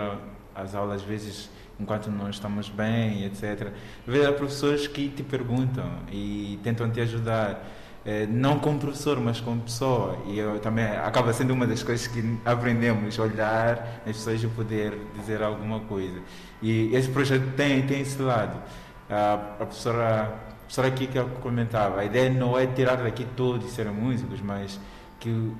às 0.54 0.75
aulas, 0.75 1.02
às 1.02 1.02
vezes, 1.02 1.50
enquanto 1.78 2.11
não 2.11 2.30
estamos 2.30 2.68
bem, 2.68 3.25
etc., 3.25 3.68
ver 4.06 4.35
professores 4.37 4.87
que 4.87 5.09
te 5.09 5.23
perguntam 5.23 5.85
e 6.11 6.59
tentam 6.62 6.90
te 6.90 7.00
ajudar. 7.00 7.62
É, 8.04 8.26
não 8.26 8.59
como 8.59 8.80
professor, 8.80 9.21
mas 9.21 9.40
como 9.40 9.61
pessoa. 9.61 10.18
E 10.26 10.37
eu 10.37 10.59
também 10.59 10.85
acaba 10.85 11.32
sendo 11.32 11.52
uma 11.52 11.68
das 11.68 11.85
coisas 11.85 12.09
que 12.09 12.37
aprendemos, 12.44 13.16
olhar 13.16 14.02
as 14.04 14.16
pessoas 14.16 14.42
e 14.42 14.49
poder 14.49 14.99
dizer 15.14 15.40
alguma 15.40 15.78
coisa. 15.80 16.21
E 16.61 16.92
esse 16.92 17.09
projeto 17.09 17.54
tem, 17.54 17.87
tem 17.87 18.00
esse 18.00 18.21
lado. 18.21 18.61
A, 19.09 19.35
a 19.35 19.66
professora 19.66 20.51
só 20.73 20.87
aqui 20.87 21.07
que 21.07 21.19
eu 21.19 21.29
comentava, 21.43 22.00
a 22.00 22.05
ideia 22.07 22.31
não 22.31 22.59
é 22.59 22.67
tirar 22.67 22.97
daqui 22.97 23.26
todos 23.37 23.71
e 23.71 23.75
serem 23.75 23.93
músicos, 23.93 24.41
mas 24.41 24.81
que 25.21 25.52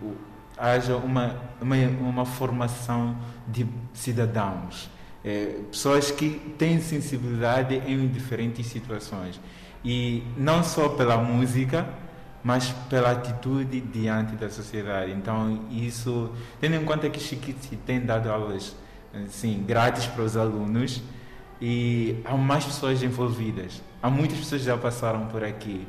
haja 0.57 0.97
uma, 0.97 1.37
uma, 1.61 1.77
uma 1.77 2.25
formação 2.25 3.15
de 3.47 3.67
cidadãos, 3.93 4.89
é, 5.23 5.59
pessoas 5.71 6.11
que 6.11 6.55
têm 6.57 6.81
sensibilidade 6.81 7.75
em 7.87 8.09
diferentes 8.09 8.67
situações. 8.69 9.39
E 9.85 10.23
não 10.35 10.65
só 10.65 10.89
pela 10.89 11.19
música, 11.19 11.87
mas 12.43 12.71
pela 12.89 13.11
atitude 13.11 13.83
diante 13.83 14.35
da 14.37 14.49
sociedade. 14.49 15.13
Então, 15.13 15.67
isso, 15.71 16.31
tendo 16.59 16.77
em 16.77 16.85
conta 16.87 17.11
que 17.11 17.21
Chiquiti 17.21 17.77
tem 17.77 18.01
dado 18.01 18.31
aulas 18.31 18.75
assim, 19.27 19.63
grátis 19.63 20.07
para 20.07 20.23
os 20.23 20.39
alunos, 20.39 21.03
e 21.65 22.17
há 22.25 22.37
mais 22.37 22.65
pessoas 22.65 23.05
envolvidas. 23.05 23.81
Há 24.03 24.11
muitas 24.11 24.37
pessoas 24.37 24.63
que 24.63 24.67
já 24.67 24.77
passaram 24.77 25.27
por 25.27 25.45
aqui 25.45 25.87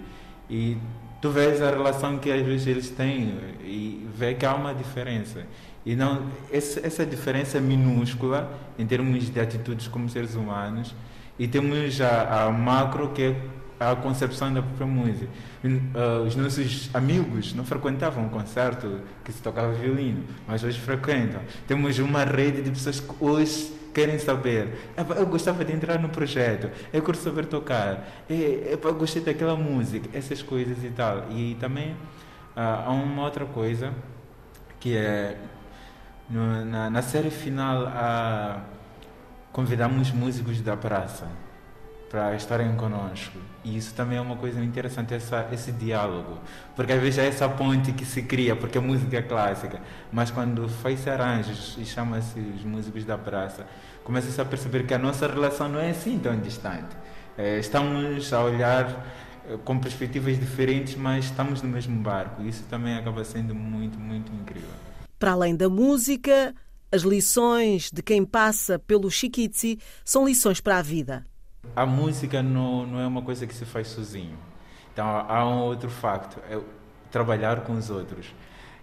e 0.48 0.78
tu 1.20 1.32
vês 1.32 1.64
a 1.64 1.72
relação 1.72 2.20
que 2.20 2.32
às 2.32 2.46
vezes 2.46 2.68
eles 2.68 2.90
têm 2.92 3.34
e 3.64 4.08
vê 4.16 4.36
que 4.36 4.46
há 4.46 4.54
uma 4.54 4.72
diferença. 4.72 5.48
E 5.84 5.96
não 5.96 6.28
essa, 6.52 7.04
diferença 7.04 7.58
é 7.58 7.62
minúscula 7.62 8.56
em 8.78 8.86
termos 8.86 9.32
de 9.32 9.40
atitudes 9.40 9.88
como 9.88 10.08
seres 10.08 10.36
humanos 10.36 10.94
e 11.40 11.48
temos 11.48 12.00
a, 12.00 12.44
a 12.44 12.52
macro 12.52 13.10
que 13.10 13.24
é 13.24 13.36
a 13.80 13.96
concepção 13.96 14.54
da 14.54 14.62
própria 14.62 14.86
música. 14.86 15.28
Uh, 15.64 16.28
os 16.28 16.36
nossos 16.36 16.92
amigos 16.94 17.56
não 17.56 17.66
frequentavam 17.66 18.26
um 18.26 18.30
concerto 18.30 19.00
que 19.26 19.32
se 19.32 19.42
tocava 19.42 19.74
violino, 19.74 20.24
mas 20.48 20.64
hoje 20.64 20.80
frequentam. 20.80 21.42
Temos 21.68 21.98
uma 21.98 22.24
rede 22.24 22.62
de 22.62 22.70
pessoas 22.70 23.00
que 23.00 23.12
hoje 23.20 23.83
querem 23.94 24.18
saber. 24.20 24.92
Eu 25.16 25.26
gostava 25.26 25.64
de 25.64 25.72
entrar 25.72 26.00
no 26.00 26.10
projeto, 26.10 26.70
eu 26.92 27.02
quero 27.02 27.18
saber 27.18 27.46
tocar, 27.46 28.08
eu 28.30 28.94
gostei 28.96 29.22
daquela 29.22 29.56
música, 29.56 30.10
essas 30.14 30.42
coisas 30.42 30.84
e 30.84 30.90
tal. 30.90 31.32
E 31.32 31.56
também 31.60 31.96
ah, 32.56 32.86
há 32.88 32.90
uma 32.92 33.24
outra 33.24 33.46
coisa 33.46 33.94
que 34.80 34.98
é 34.98 35.38
na, 36.30 36.90
na, 36.90 37.02
série 37.02 37.30
final 37.30 37.88
a, 37.88 38.62
convidamos 39.52 40.12
músicos 40.12 40.60
da 40.62 40.76
praça 40.76 41.28
para 42.10 42.36
estarem 42.36 42.76
conosco. 42.76 43.38
E 43.64 43.78
isso 43.78 43.94
também 43.94 44.18
é 44.18 44.22
uma 44.22 44.36
coisa 44.36 44.62
interessante, 44.62 45.14
essa, 45.14 45.48
esse 45.52 45.72
diálogo. 45.72 46.38
Porque 46.76 46.92
às 46.92 47.02
vezes 47.02 47.18
é 47.18 47.28
essa 47.28 47.48
ponte 47.48 47.94
que 47.94 48.06
se 48.06 48.24
cria, 48.24 48.56
porque 48.56 48.78
a 48.78 48.82
música 48.82 49.18
é 49.18 49.22
clássica. 49.22 49.80
Mas 50.12 50.30
quando 50.30 50.68
faz 50.68 51.08
arranjos 51.08 51.78
e 51.80 51.86
chama-se 51.86 52.40
os 52.40 52.64
músicos 52.66 53.06
da 53.06 53.18
praça, 53.18 53.66
começa-se 54.04 54.40
a 54.42 54.44
perceber 54.44 54.86
que 54.86 54.94
a 54.94 55.00
nossa 55.00 55.28
relação 55.28 55.70
não 55.70 55.80
é 55.80 55.92
assim 55.92 56.20
tão 56.20 56.38
distante. 56.40 56.96
É, 57.38 57.58
estamos 57.58 58.34
a 58.34 58.44
olhar 58.44 59.08
é, 59.48 59.58
com 59.64 59.80
perspectivas 59.80 60.38
diferentes, 60.38 60.96
mas 60.96 61.26
estamos 61.26 61.62
no 61.62 61.70
mesmo 61.70 61.98
barco. 62.02 62.44
Isso 62.44 62.64
também 62.70 62.98
acaba 62.98 63.24
sendo 63.24 63.56
muito, 63.56 63.98
muito 63.98 64.30
incrível. 64.34 64.70
Para 65.18 65.32
além 65.32 65.56
da 65.56 65.70
música, 65.70 66.54
as 66.92 67.04
lições 67.04 67.90
de 67.94 68.04
quem 68.04 68.26
passa 68.26 68.78
pelo 68.78 69.10
Chiquitzi 69.10 69.80
são 70.04 70.28
lições 70.28 70.60
para 70.60 70.80
a 70.80 70.82
vida 70.82 71.26
a 71.76 71.86
música 71.86 72.42
não, 72.44 72.86
não 72.86 73.00
é 73.00 73.08
uma 73.08 73.22
coisa 73.22 73.48
que 73.48 73.54
se 73.56 73.66
faz 73.66 73.88
sozinho. 73.88 74.38
Então 74.92 75.06
há 75.08 75.46
um 75.48 75.62
outro 75.62 75.90
facto, 75.90 76.40
é 76.50 76.60
trabalhar 77.12 77.62
com 77.62 77.74
os 77.74 77.90
outros. 77.90 78.34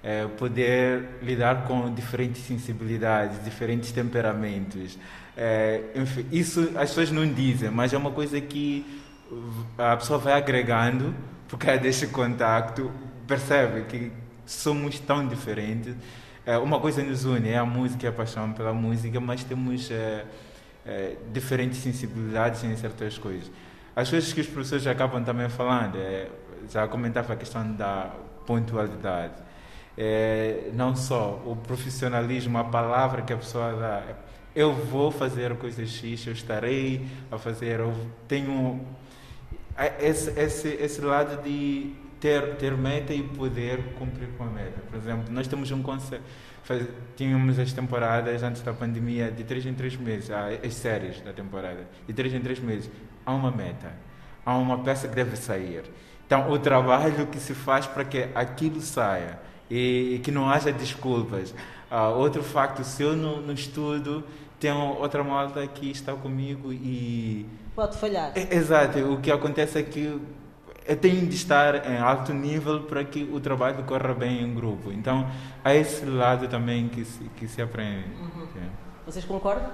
é, 0.02 0.26
poder 0.26 1.18
lidar 1.22 1.64
com 1.64 1.92
diferentes 1.94 2.42
sensibilidades, 2.44 3.42
diferentes 3.44 3.92
temperamentos. 3.92 4.98
É, 5.36 5.92
enfim, 5.94 6.26
isso 6.32 6.60
as 6.76 6.90
pessoas 6.90 7.10
não 7.10 7.26
dizem, 7.32 7.70
mas 7.70 7.92
é 7.92 7.98
uma 7.98 8.10
coisa 8.10 8.40
que 8.40 8.84
a 9.78 9.96
pessoa 9.96 10.18
vai 10.18 10.32
agregando 10.34 11.14
por 11.48 11.58
causa 11.58 11.80
deste 11.80 12.06
contacto, 12.08 12.90
percebe 13.26 13.82
que 13.84 14.12
somos 14.46 14.98
tão 15.00 15.26
diferentes. 15.26 15.94
É, 16.46 16.56
uma 16.58 16.80
coisa 16.80 17.02
nos 17.02 17.24
une, 17.24 17.50
é 17.50 17.58
a 17.58 17.64
música, 17.66 18.06
é 18.06 18.10
a 18.10 18.12
paixão 18.12 18.52
pela 18.52 18.72
música, 18.72 19.20
mas 19.20 19.44
temos 19.44 19.90
é, 19.90 20.24
é, 20.84 21.16
diferentes 21.32 21.78
sensibilidades 21.78 22.64
em 22.64 22.74
certas 22.76 23.18
coisas. 23.18 23.50
As 23.94 24.08
coisas 24.08 24.32
que 24.32 24.40
os 24.40 24.46
professores 24.46 24.86
acabam 24.86 25.22
também 25.22 25.48
falando, 25.48 25.96
é, 25.96 26.28
já 26.70 26.86
comentava 26.86 27.32
a 27.32 27.36
questão 27.36 27.72
da 27.72 28.14
pontualidade. 28.46 29.34
É, 29.96 30.70
não 30.72 30.94
só 30.96 31.42
o 31.44 31.56
profissionalismo, 31.56 32.56
a 32.58 32.64
palavra 32.64 33.22
que 33.22 33.32
a 33.32 33.36
pessoa 33.36 33.72
dá. 33.72 34.02
Eu 34.54 34.72
vou 34.72 35.10
fazer 35.10 35.54
coisa 35.56 35.84
X, 35.84 36.26
eu 36.26 36.32
estarei 36.32 37.06
a 37.30 37.38
fazer, 37.38 37.80
eu 37.80 37.94
tenho 38.26 38.84
esse, 40.00 40.30
esse, 40.38 40.68
esse 40.68 41.00
lado 41.00 41.42
de 41.42 41.94
ter, 42.18 42.56
ter 42.56 42.76
meta 42.76 43.14
e 43.14 43.22
poder 43.22 43.94
cumprir 43.98 44.28
com 44.36 44.44
a 44.44 44.46
meta. 44.46 44.80
Por 44.88 44.96
exemplo, 44.98 45.32
nós 45.32 45.48
temos 45.48 45.70
um 45.70 45.82
conceito, 45.82 46.22
tínhamos 47.16 47.58
as 47.58 47.72
temporadas 47.72 48.42
antes 48.42 48.62
da 48.62 48.72
pandemia 48.72 49.30
de 49.30 49.44
3 49.44 49.66
em 49.66 49.74
3 49.74 49.96
meses, 49.96 50.30
as 50.30 50.74
séries 50.74 51.20
da 51.20 51.32
temporada, 51.32 51.86
de 52.06 52.12
3 52.12 52.34
em 52.34 52.40
3 52.40 52.60
meses. 52.60 52.90
Há 53.24 53.32
uma 53.32 53.50
meta, 53.50 53.92
há 54.44 54.56
uma 54.56 54.78
peça 54.78 55.08
que 55.08 55.14
deve 55.14 55.36
sair. 55.36 55.84
Então, 56.26 56.50
o 56.50 56.58
trabalho 56.58 57.26
que 57.26 57.38
se 57.38 57.54
faz 57.54 57.86
para 57.86 58.04
que 58.04 58.28
aquilo 58.34 58.80
saia 58.80 59.38
e, 59.68 60.14
e 60.14 60.18
que 60.20 60.30
não 60.30 60.48
haja 60.48 60.72
desculpas. 60.72 61.54
Uh, 61.90 62.16
outro 62.16 62.42
facto, 62.42 62.84
se 62.84 63.02
eu 63.02 63.16
no, 63.16 63.40
no 63.40 63.52
estudo 63.52 64.24
tenho 64.60 64.76
outra 64.76 65.24
malta 65.24 65.66
que 65.66 65.90
está 65.90 66.12
comigo 66.12 66.72
e. 66.72 67.46
Pode 67.74 67.96
falhar. 67.96 68.32
Exato, 68.36 68.98
o 69.12 69.20
que 69.20 69.30
acontece 69.30 69.78
é 69.78 69.82
que 69.82 70.20
eu 70.86 70.96
tenho 70.96 71.26
de 71.26 71.34
estar 71.34 71.86
em 71.88 71.98
alto 71.98 72.32
nível 72.32 72.82
para 72.84 73.04
que 73.04 73.22
o 73.24 73.40
trabalho 73.40 73.82
corra 73.84 74.14
bem 74.14 74.42
em 74.42 74.54
grupo. 74.54 74.92
Então, 74.92 75.30
há 75.64 75.74
esse 75.74 76.04
lado 76.04 76.48
também 76.48 76.88
que 76.88 77.04
se, 77.04 77.24
que 77.36 77.46
se 77.46 77.62
aprende. 77.62 78.08
Uhum. 78.20 78.68
Vocês 79.06 79.24
concordam? 79.24 79.70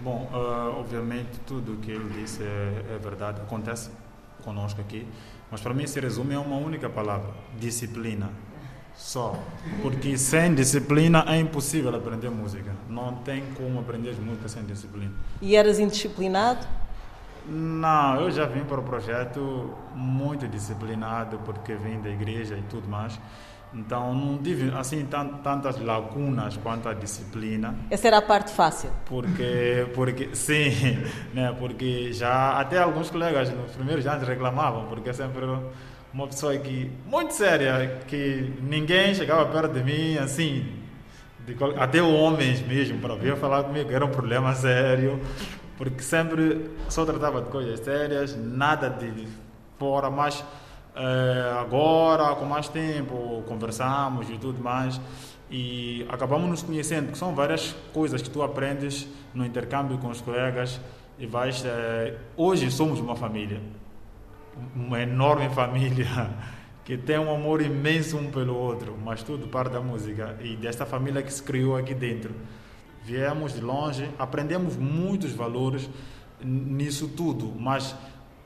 Bom, 0.00 0.30
uh, 0.32 0.80
obviamente 0.80 1.38
tudo 1.46 1.74
o 1.74 1.76
que 1.76 1.90
ele 1.90 2.08
disse 2.20 2.42
é, 2.42 2.94
é 2.94 2.98
verdade, 2.98 3.40
acontece 3.40 3.90
conosco 4.42 4.80
aqui, 4.80 5.06
mas 5.50 5.60
para 5.60 5.74
mim 5.74 5.86
se 5.86 6.00
resume 6.00 6.34
a 6.34 6.40
uma 6.40 6.56
única 6.56 6.88
palavra: 6.88 7.30
disciplina. 7.58 8.30
Só. 8.96 9.38
Porque 9.82 10.18
sem 10.18 10.54
disciplina 10.54 11.24
é 11.26 11.38
impossível 11.38 11.94
aprender 11.94 12.28
música. 12.30 12.72
Não 12.88 13.14
tem 13.16 13.44
como 13.54 13.80
aprender 13.80 14.14
música 14.20 14.48
sem 14.48 14.62
disciplina. 14.64 15.12
E 15.40 15.56
eras 15.56 15.78
indisciplinado? 15.78 16.66
Não, 17.50 18.20
eu 18.20 18.30
já 18.30 18.46
vim 18.46 18.64
para 18.64 18.78
o 18.78 18.82
projeto 18.82 19.74
muito 19.94 20.46
disciplinado, 20.46 21.38
porque 21.44 21.74
vim 21.74 22.00
da 22.00 22.08
igreja 22.08 22.56
e 22.56 22.62
tudo 22.62 22.88
mais. 22.88 23.18
Então 23.74 24.14
não 24.14 24.38
tive 24.38 24.72
assim 24.76 25.06
tantas 25.42 25.80
lacunas 25.80 26.56
quanto 26.56 26.88
a 26.88 26.94
disciplina. 26.94 27.74
Essa 27.90 28.08
era 28.08 28.18
a 28.18 28.22
parte 28.22 28.52
fácil. 28.52 28.90
Porque, 29.06 29.86
porque 29.94 30.30
sim, 30.34 30.70
né? 31.34 31.54
Porque 31.58 32.12
já 32.12 32.58
até 32.58 32.78
alguns 32.78 33.10
colegas 33.10 33.52
nos 33.52 33.72
primeiros 33.72 34.06
anos 34.06 34.26
reclamavam, 34.26 34.86
porque 34.86 35.12
sempre 35.12 35.44
uma 36.12 36.26
pessoa 36.26 36.56
que 36.56 36.90
muito 37.06 37.32
séria, 37.32 38.00
que 38.06 38.52
ninguém 38.60 39.14
chegava 39.14 39.46
perto 39.46 39.72
de 39.72 39.84
mim, 39.84 40.18
assim, 40.18 40.66
de, 41.46 41.56
até 41.78 42.02
homens 42.02 42.60
mesmo, 42.60 42.98
para 42.98 43.14
vir 43.14 43.36
falar 43.36 43.64
comigo, 43.64 43.90
era 43.92 44.04
um 44.04 44.10
problema 44.10 44.52
sério, 44.54 45.20
porque 45.80 46.02
sempre 46.02 46.70
só 46.90 47.06
tratava 47.06 47.40
de 47.40 47.48
coisas 47.48 47.80
sérias, 47.80 48.36
nada 48.36 48.90
de 48.90 49.26
fora, 49.78 50.10
mas 50.10 50.44
é, 50.94 51.58
agora, 51.58 52.34
com 52.34 52.44
mais 52.44 52.68
tempo, 52.68 53.42
conversamos 53.48 54.28
e 54.28 54.36
tudo 54.36 54.62
mais, 54.62 55.00
e 55.50 56.04
acabamos 56.10 56.50
nos 56.50 56.62
conhecendo, 56.62 57.10
que 57.10 57.16
são 57.16 57.34
várias 57.34 57.74
coisas 57.94 58.20
que 58.20 58.28
tu 58.28 58.42
aprendes 58.42 59.08
no 59.32 59.42
intercâmbio 59.42 59.96
com 59.96 60.08
os 60.08 60.20
colegas, 60.20 60.78
e 61.18 61.26
vais, 61.26 61.64
é, 61.64 62.14
hoje 62.36 62.70
somos 62.70 63.00
uma 63.00 63.16
família 63.16 63.58
uma 64.76 65.00
enorme 65.00 65.48
família 65.54 66.30
que 66.84 66.98
tem 66.98 67.18
um 67.18 67.34
amor 67.34 67.62
imenso 67.62 68.18
um 68.18 68.30
pelo 68.30 68.54
outro, 68.54 68.94
mas 69.02 69.22
tudo 69.22 69.48
parte 69.48 69.72
da 69.72 69.80
música 69.80 70.36
e 70.42 70.56
desta 70.56 70.84
família 70.84 71.22
que 71.22 71.32
se 71.32 71.42
criou 71.42 71.74
aqui 71.74 71.94
dentro. 71.94 72.34
Viemos 73.02 73.54
de 73.54 73.60
longe, 73.60 74.10
aprendemos 74.18 74.76
muitos 74.76 75.32
valores 75.32 75.88
nisso 76.42 77.08
tudo, 77.08 77.54
mas 77.58 77.94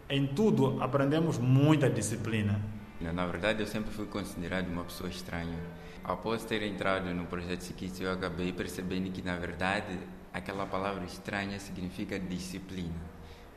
em 0.09 0.27
tudo 0.27 0.83
aprendemos 0.83 1.39
muita 1.39 1.89
disciplina. 1.91 2.61
Na 3.01 3.27
verdade, 3.27 3.61
eu 3.61 3.67
sempre 3.67 3.93
fui 3.93 4.07
considerado 4.07 4.69
uma 4.69 4.85
pessoa 4.85 5.11
estranha. 5.11 5.59
Após 6.03 6.45
ter 6.45 6.63
entrado 6.63 7.13
no 7.13 7.27
projeto 7.27 7.63
Sikis, 7.63 8.01
eu 8.01 8.13
acabei 8.13 8.53
percebendo 8.53 9.11
que, 9.11 9.23
na 9.23 9.37
verdade, 9.37 9.99
aquela 10.33 10.67
palavra 10.67 11.05
estranha 11.05 11.59
significa 11.59 12.19
disciplina. 12.19 13.15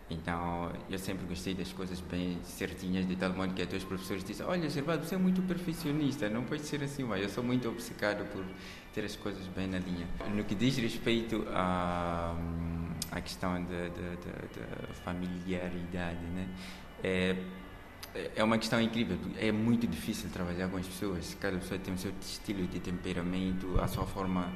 Então, 0.09 0.71
eu 0.89 0.97
sempre 0.97 1.25
gostei 1.25 1.53
das 1.53 1.73
coisas 1.73 1.99
bem 1.99 2.39
certinhas, 2.41 3.05
de 3.05 3.17
tal 3.17 3.33
modo 3.33 3.53
que 3.53 3.61
até 3.61 3.75
os 3.75 3.83
professores 3.83 4.23
dizem: 4.23 4.45
Olha, 4.45 4.69
Gervado, 4.69 5.05
você 5.05 5.15
é 5.15 5.17
muito 5.17 5.41
perfeccionista, 5.41 6.29
não 6.29 6.43
pode 6.43 6.63
ser 6.63 6.81
assim, 6.81 7.03
mas 7.03 7.21
eu 7.21 7.29
sou 7.29 7.43
muito 7.43 7.67
obcecado 7.67 8.25
por 8.31 8.45
ter 8.97 9.05
as 9.05 9.15
coisas 9.15 9.45
bem 9.55 9.67
na 9.67 9.77
linha. 9.77 10.07
No 10.33 10.43
que 10.43 10.55
diz 10.55 10.75
respeito 10.77 11.45
à, 11.51 12.35
à 13.11 13.21
questão 13.21 13.63
da, 13.63 13.89
da, 13.89 14.15
da, 14.15 14.93
familiaridade, 15.05 16.25
né? 16.33 16.47
É, 17.03 17.35
é 18.35 18.43
uma 18.43 18.57
questão 18.57 18.81
incrível, 18.81 19.15
é 19.37 19.51
muito 19.51 19.85
difícil 19.85 20.31
trabalhar 20.31 20.67
com 20.69 20.77
as 20.77 20.87
pessoas, 20.87 21.37
cada 21.39 21.59
pessoa 21.59 21.79
tem 21.79 21.93
o 21.93 21.97
seu 21.99 22.11
estilo 22.19 22.65
de 22.65 22.79
temperamento, 22.79 23.79
a 23.79 23.87
sua 23.87 24.07
forma, 24.07 24.51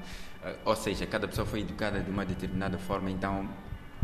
ou 0.66 0.76
seja, 0.76 1.06
cada 1.06 1.28
pessoa 1.28 1.46
foi 1.46 1.60
educada 1.60 2.00
de 2.00 2.10
uma 2.10 2.26
determinada 2.26 2.80
forma, 2.80 3.12
então 3.12 3.48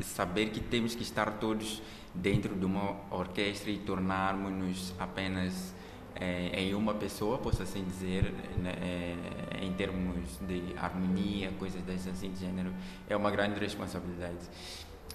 saber 0.03 0.51
que 0.51 0.59
temos 0.59 0.93
que 0.93 1.01
estar 1.01 1.39
todos 1.39 1.81
dentro 2.13 2.53
de 2.55 2.65
uma 2.65 2.95
orquestra 3.09 3.71
e 3.71 3.79
tornarmos-nos 3.79 4.93
apenas 4.99 5.73
é, 6.19 6.61
em 6.61 6.73
uma 6.73 6.93
pessoa, 6.93 7.37
posso 7.37 7.63
assim 7.63 7.83
dizer, 7.83 8.33
né, 8.57 8.73
é, 8.81 9.63
em 9.63 9.73
termos 9.73 10.37
de 10.41 10.73
harmonia, 10.77 11.51
coisas 11.59 11.81
desse 11.83 12.09
assim 12.09 12.31
de 12.31 12.39
gênero, 12.39 12.73
é 13.07 13.15
uma 13.15 13.31
grande 13.31 13.59
responsabilidade. 13.59 14.49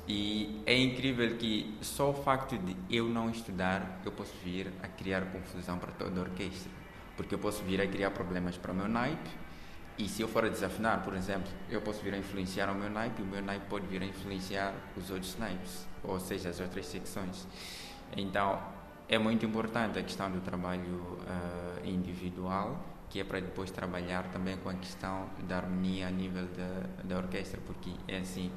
E 0.06 0.62
é 0.66 0.76
incrível 0.76 1.36
que 1.36 1.76
só 1.80 2.10
o 2.10 2.14
facto 2.14 2.56
de 2.58 2.76
eu 2.90 3.08
não 3.08 3.30
estudar, 3.30 4.00
eu 4.04 4.12
posso 4.12 4.32
vir 4.44 4.72
a 4.82 4.88
criar 4.88 5.22
confusão 5.26 5.78
para 5.78 5.92
toda 5.92 6.20
a 6.20 6.24
orquestra. 6.24 6.70
Porque 7.16 7.34
eu 7.34 7.38
posso 7.38 7.62
vir 7.62 7.80
a 7.80 7.86
criar 7.86 8.10
problemas 8.10 8.56
para 8.56 8.72
o 8.72 8.74
meu 8.74 8.88
naipe, 8.88 9.30
e 9.98 10.08
se 10.08 10.22
eu 10.22 10.28
for 10.28 10.44
a 10.44 10.48
desafinar, 10.48 11.02
por 11.04 11.14
exemplo, 11.14 11.52
eu 11.68 11.80
posso 11.82 12.02
vir 12.02 12.14
a 12.14 12.18
influenciar 12.18 12.70
o 12.70 12.74
meu 12.74 12.88
naipe 12.88 13.20
e 13.20 13.24
o 13.24 13.26
meu 13.26 13.42
naipe 13.42 13.66
pode 13.66 13.86
vir 13.86 14.02
a 14.02 14.06
influenciar 14.06 14.72
os 14.96 15.10
outros 15.10 15.36
naipes, 15.38 15.86
ou 16.02 16.18
seja, 16.18 16.48
as 16.48 16.60
outras 16.60 16.86
secções. 16.86 17.46
Então, 18.16 18.60
é 19.14 19.18
muito 19.18 19.44
importante 19.44 19.98
a 19.98 20.02
questão 20.02 20.30
do 20.30 20.40
trabalho 20.40 21.18
uh, 21.20 21.86
individual, 21.86 22.82
que 23.10 23.20
é 23.20 23.24
para 23.24 23.40
depois 23.40 23.70
trabalhar 23.70 24.30
também 24.32 24.56
com 24.56 24.70
a 24.70 24.74
questão 24.74 25.28
da 25.46 25.58
harmonia 25.58 26.08
a 26.08 26.10
nível 26.10 26.46
da, 26.46 27.04
da 27.04 27.16
orquestra, 27.18 27.60
porque 27.66 27.90
é 28.08 28.18
assim, 28.18 28.50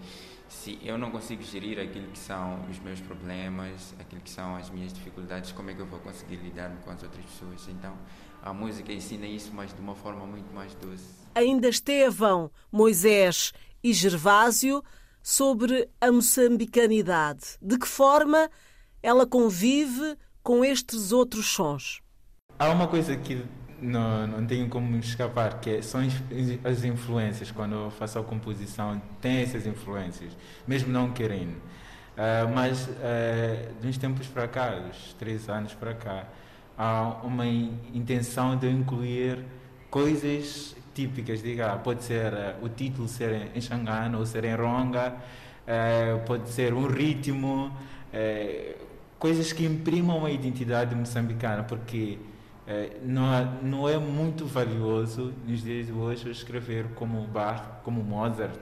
se 0.47 0.79
eu 0.81 0.97
não 0.97 1.11
consigo 1.11 1.43
gerir 1.43 1.77
aquilo 1.79 2.07
que 2.07 2.19
são 2.19 2.65
os 2.69 2.79
meus 2.79 3.01
problemas, 3.01 3.93
aquilo 3.99 4.21
que 4.21 4.29
são 4.29 4.55
as 4.55 4.69
minhas 4.69 4.93
dificuldades, 4.93 5.51
como 5.51 5.69
é 5.71 5.73
que 5.73 5.81
eu 5.81 5.85
vou 5.85 5.99
conseguir 5.99 6.37
lidar 6.37 6.71
com 6.85 6.91
as 6.91 7.03
outras 7.03 7.25
pessoas? 7.25 7.67
Então, 7.67 7.93
a 8.41 8.53
música 8.53 8.93
ensina 8.93 9.27
isso, 9.27 9.51
mas 9.53 9.73
de 9.73 9.81
uma 9.81 9.95
forma 9.95 10.25
muito 10.25 10.53
mais 10.53 10.73
doce 10.75 11.25
ainda 11.35 11.67
Estevão, 11.67 12.49
Moisés 12.71 13.51
e 13.83 13.91
Gervásio 13.91 14.81
sobre 15.21 15.89
a 15.99 16.11
moçambicanidade. 16.11 17.57
De 17.61 17.77
que 17.77 17.87
forma 17.87 18.49
ela 19.03 19.27
convive 19.27 20.17
com 20.45 20.63
estes 20.63 21.12
outros 21.12 21.47
sons? 21.47 22.01
Há 22.60 22.69
uma 22.69 22.88
coisa 22.88 23.17
que 23.17 23.43
não, 23.81 24.27
não 24.27 24.45
tenho 24.45 24.69
como 24.69 24.95
escapar, 24.97 25.60
que 25.60 25.71
é, 25.71 25.81
são 25.81 26.01
as 26.63 26.84
influências. 26.84 27.49
Quando 27.49 27.73
eu 27.73 27.91
faço 27.91 28.19
a 28.19 28.23
composição, 28.23 29.01
tem 29.19 29.41
essas 29.41 29.65
influências, 29.65 30.38
mesmo 30.67 30.93
não 30.93 31.12
querendo. 31.12 31.55
Uh, 31.58 32.47
mas 32.53 32.88
uh, 32.88 33.73
de 33.81 33.88
uns 33.88 33.97
tempos 33.97 34.27
para 34.27 34.47
cá, 34.47 34.69
dos 34.75 35.13
três 35.13 35.49
anos 35.49 35.73
para 35.73 35.95
cá, 35.95 36.27
há 36.77 37.21
uma 37.23 37.47
intenção 37.47 38.55
de 38.55 38.69
incluir 38.69 39.43
coisas 39.89 40.75
típicas, 40.93 41.41
diga, 41.41 41.75
pode 41.77 42.03
ser 42.03 42.31
uh, 42.31 42.63
o 42.63 42.69
título 42.69 43.08
ser 43.08 43.49
em 43.53 43.60
Xangana 43.60 44.15
ou 44.15 44.25
ser 44.27 44.45
em 44.45 44.55
Ronga, 44.55 45.17
pode 46.27 46.47
ser 46.51 46.71
um 46.71 46.86
ritmo, 46.86 47.75
uh, 48.13 48.94
coisas 49.19 49.51
que 49.54 49.65
imprimam 49.65 50.25
a 50.25 50.32
identidade 50.32 50.95
moçambicana, 50.95 51.63
porque 51.63 52.19
é, 52.67 52.97
não, 53.04 53.34
é, 53.34 53.47
não 53.62 53.89
é 53.89 53.97
muito 53.97 54.45
valioso 54.45 55.34
nos 55.47 55.62
dias 55.62 55.88
de 55.88 55.91
hoje 55.91 56.30
escrever 56.30 56.86
como 56.95 57.21
Bach, 57.28 57.62
como 57.84 58.04
Mozart, 58.04 58.60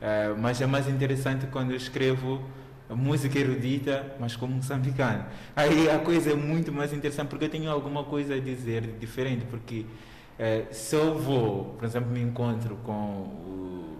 é, 0.00 0.28
mas 0.38 0.60
é 0.60 0.66
mais 0.66 0.88
interessante 0.88 1.46
quando 1.46 1.70
eu 1.70 1.76
escrevo 1.76 2.42
música 2.90 3.38
erudita, 3.38 4.16
mas 4.18 4.36
como 4.36 4.54
moçambicano. 4.54 5.24
Aí 5.54 5.90
a 5.90 5.98
coisa 5.98 6.32
é 6.32 6.34
muito 6.34 6.72
mais 6.72 6.92
interessante 6.92 7.28
porque 7.28 7.46
eu 7.46 7.50
tenho 7.50 7.70
alguma 7.70 8.04
coisa 8.04 8.34
a 8.34 8.40
dizer 8.40 8.96
diferente, 8.98 9.44
porque 9.44 9.84
é, 10.38 10.66
se 10.70 10.94
eu 10.94 11.18
vou, 11.18 11.74
por 11.78 11.84
exemplo, 11.84 12.10
me 12.10 12.20
encontro 12.20 12.76
com 12.84 12.92
o, 12.92 13.98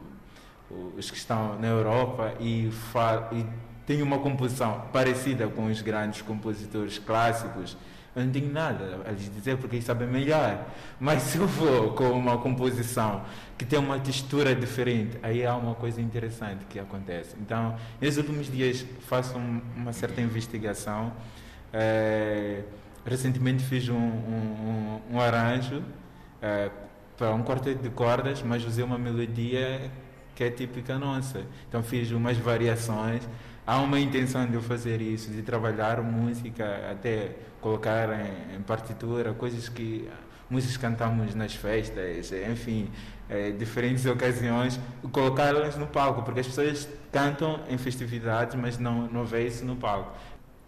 os 0.96 1.10
que 1.10 1.16
estão 1.16 1.58
na 1.58 1.66
Europa 1.66 2.34
e, 2.40 2.70
e 3.32 3.46
tenho 3.88 4.04
uma 4.04 4.18
composição 4.18 4.82
parecida 4.92 5.48
com 5.48 5.64
os 5.64 5.80
grandes 5.80 6.20
compositores 6.20 6.98
clássicos, 6.98 7.74
eu 8.14 8.22
não 8.22 8.30
tenho 8.30 8.52
nada 8.52 9.00
a 9.06 9.10
lhes 9.12 9.32
dizer 9.32 9.56
porque 9.56 9.76
eles 9.76 9.86
sabem 9.86 10.06
melhor. 10.06 10.66
Mas 11.00 11.22
se 11.22 11.38
eu 11.38 11.46
vou 11.46 11.92
com 11.94 12.10
uma 12.10 12.36
composição 12.36 13.24
que 13.56 13.64
tem 13.64 13.78
uma 13.78 13.98
textura 13.98 14.54
diferente, 14.54 15.18
aí 15.22 15.46
há 15.46 15.56
uma 15.56 15.74
coisa 15.74 16.02
interessante 16.02 16.66
que 16.68 16.78
acontece. 16.78 17.34
Então, 17.40 17.76
nesses 17.98 18.18
últimos 18.18 18.52
dias 18.52 18.84
faço 19.06 19.38
um, 19.38 19.62
uma 19.74 19.94
certa 19.94 20.20
investigação. 20.20 21.10
É, 21.72 22.64
recentemente 23.06 23.64
fiz 23.64 23.88
um, 23.88 23.96
um, 23.96 25.00
um 25.12 25.18
arranjo 25.18 25.82
é, 26.42 26.70
para 27.16 27.34
um 27.34 27.42
quarteto 27.42 27.82
de 27.82 27.88
cordas, 27.88 28.42
mas 28.42 28.62
usei 28.66 28.84
uma 28.84 28.98
melodia 28.98 29.90
que 30.34 30.44
é 30.44 30.50
típica 30.50 30.98
nossa. 30.98 31.42
Então 31.68 31.82
fiz 31.82 32.10
umas 32.10 32.36
variações 32.36 33.22
há 33.68 33.82
uma 33.82 34.00
intenção 34.00 34.46
de 34.46 34.54
eu 34.54 34.62
fazer 34.62 35.02
isso, 35.02 35.30
de 35.30 35.42
trabalhar 35.42 36.00
música, 36.00 36.90
até 36.90 37.36
colocar 37.60 38.08
em, 38.18 38.56
em 38.56 38.62
partitura, 38.62 39.34
coisas 39.34 39.68
que 39.68 40.08
músicas 40.48 40.78
cantamos 40.78 41.34
nas 41.34 41.54
festas, 41.54 42.32
enfim, 42.50 42.90
é, 43.28 43.50
diferentes 43.50 44.06
ocasiões, 44.06 44.80
colocá-las 45.12 45.76
no 45.76 45.86
palco, 45.86 46.22
porque 46.22 46.40
as 46.40 46.46
pessoas 46.46 46.88
cantam 47.12 47.60
em 47.68 47.76
festividades, 47.76 48.54
mas 48.54 48.78
não, 48.78 49.06
não 49.08 49.26
vê 49.26 49.46
isso 49.46 49.66
no 49.66 49.76
palco. 49.76 50.16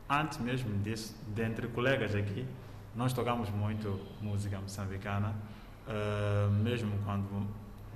Antes 0.07 0.37
mesmo 0.37 0.77
disso, 0.83 1.17
dentre 1.29 1.69
colegas 1.69 2.15
aqui, 2.15 2.47
nós 2.95 3.15
tocamos 3.15 3.49
muito 3.49 3.99
música 4.21 4.61
moçambicana, 4.61 5.35
uh, 5.89 6.51
mesmo 6.53 6.93
quando 7.07 7.49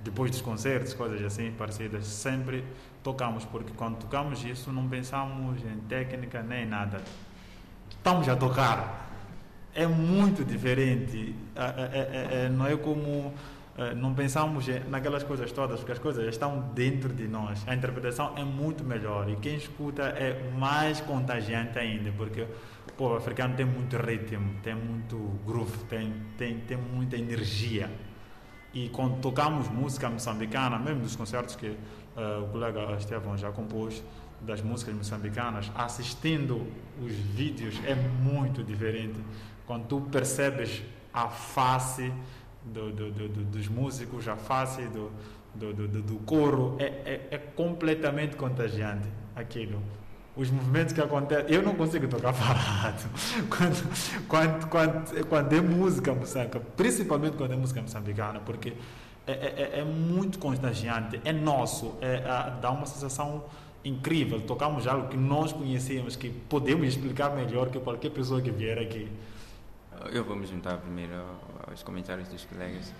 depois 0.03 0.31
dos 0.31 0.41
concertos, 0.41 0.95
coisas 0.95 1.21
assim 1.23 1.51
parecidas, 1.51 2.05
sempre 2.07 2.63
tocamos, 3.05 3.45
porque 3.45 3.71
quando 3.77 3.97
tocamos 3.97 4.43
isso 4.43 4.73
não 4.73 4.89
pensamos 4.89 5.61
em 5.63 5.77
técnica 5.87 6.41
nem 6.41 6.65
nada. 6.65 7.03
Estamos 7.87 8.27
a 8.27 8.35
tocar. 8.35 9.11
É 9.75 9.85
muito 9.85 10.43
diferente. 10.43 11.35
É, 11.55 11.61
é, 11.61 12.45
é, 12.45 12.49
não 12.49 12.65
é 12.65 12.75
como. 12.75 13.31
Não 13.97 14.13
pensamos 14.13 14.65
naquelas 14.89 15.21
coisas 15.23 15.51
todas, 15.51 15.79
porque 15.79 15.91
as 15.91 15.99
coisas 15.99 16.25
estão 16.29 16.71
dentro 16.73 17.13
de 17.13 17.27
nós. 17.27 17.61
A 17.67 17.75
interpretação 17.75 18.33
é 18.37 18.43
muito 18.43 18.85
melhor 18.85 19.29
e 19.29 19.35
quem 19.35 19.57
escuta 19.57 20.03
é 20.03 20.49
mais 20.57 21.01
contagiante 21.01 21.77
ainda, 21.77 22.09
porque 22.13 22.43
o 22.43 22.93
povo 22.95 23.17
africano 23.17 23.53
tem 23.53 23.65
muito 23.65 23.97
ritmo, 23.97 24.49
tem 24.63 24.75
muito 24.75 25.17
groove, 25.45 25.77
tem, 25.89 26.13
tem, 26.37 26.59
tem 26.59 26.77
muita 26.77 27.17
energia. 27.17 27.91
E 28.73 28.87
quando 28.89 29.19
tocamos 29.19 29.67
música 29.67 30.09
moçambicana, 30.09 30.79
mesmo 30.79 31.01
dos 31.01 31.17
concertos 31.17 31.57
que 31.57 31.77
uh, 32.15 32.43
o 32.43 32.49
colega 32.49 32.95
Estevão 32.97 33.37
já 33.37 33.51
compôs, 33.51 34.03
das 34.41 34.61
músicas 34.61 34.93
moçambicanas, 34.93 35.71
assistindo 35.75 36.67
os 37.01 37.11
vídeos 37.11 37.79
é 37.85 37.95
muito 37.95 38.63
diferente. 38.63 39.19
Quando 39.65 39.87
tu 39.87 40.01
percebes 40.01 40.83
a 41.13 41.29
face 41.29 42.11
do, 42.63 42.91
do, 42.91 43.11
do, 43.11 43.27
dos 43.45 43.67
músicos, 43.67 44.27
a 44.27 44.35
face 44.35 44.83
do, 44.83 45.11
do, 45.55 46.19
coro, 46.25 46.75
é, 46.79 46.85
é, 46.85 47.27
é 47.31 47.37
completamente 47.37 48.35
contagiante 48.35 49.07
aquilo 49.35 49.81
os 50.35 50.51
movimentos 50.51 50.93
que 50.93 51.01
acontecem. 51.01 51.53
Eu 51.53 51.61
não 51.61 51.75
consigo 51.75 52.07
tocar 52.07 52.33
parado. 52.35 53.03
Quando, 53.49 54.27
quando, 54.27 54.67
quando, 54.67 55.27
quando 55.27 55.53
é 55.53 55.61
música 55.61 56.13
moçambica, 56.13 56.59
principalmente 56.59 57.37
quando 57.37 57.53
é 57.53 57.55
música 57.55 57.81
moçambicana, 57.81 58.39
porque 58.41 58.73
é, 59.27 59.31
é, 59.31 59.71
é, 59.75 59.79
é 59.79 59.83
muito 59.83 60.39
contagiante, 60.39 61.19
é 61.23 61.33
nosso, 61.33 61.95
é, 62.01 62.15
é, 62.15 62.53
dá 62.61 62.71
uma 62.71 62.85
sensação 62.85 63.45
incrível. 63.83 64.41
Tocamos 64.41 64.87
algo 64.87 65.07
que 65.07 65.17
nós 65.17 65.53
conhecemos, 65.53 66.15
que 66.15 66.29
podemos 66.29 66.87
explicar 66.87 67.35
melhor 67.35 67.69
que 67.69 67.79
qualquer 67.79 68.11
pessoa 68.11 68.41
que 68.41 68.51
vier 68.51 68.79
aqui. 68.79 69.09
Eu 70.11 70.23
vou 70.23 70.35
me 70.35 70.45
juntar 70.45 70.77
primeiro 70.77 71.13
aos 71.67 71.83
comentários 71.83 72.27
dos 72.27 72.45
colegas. 72.45 72.93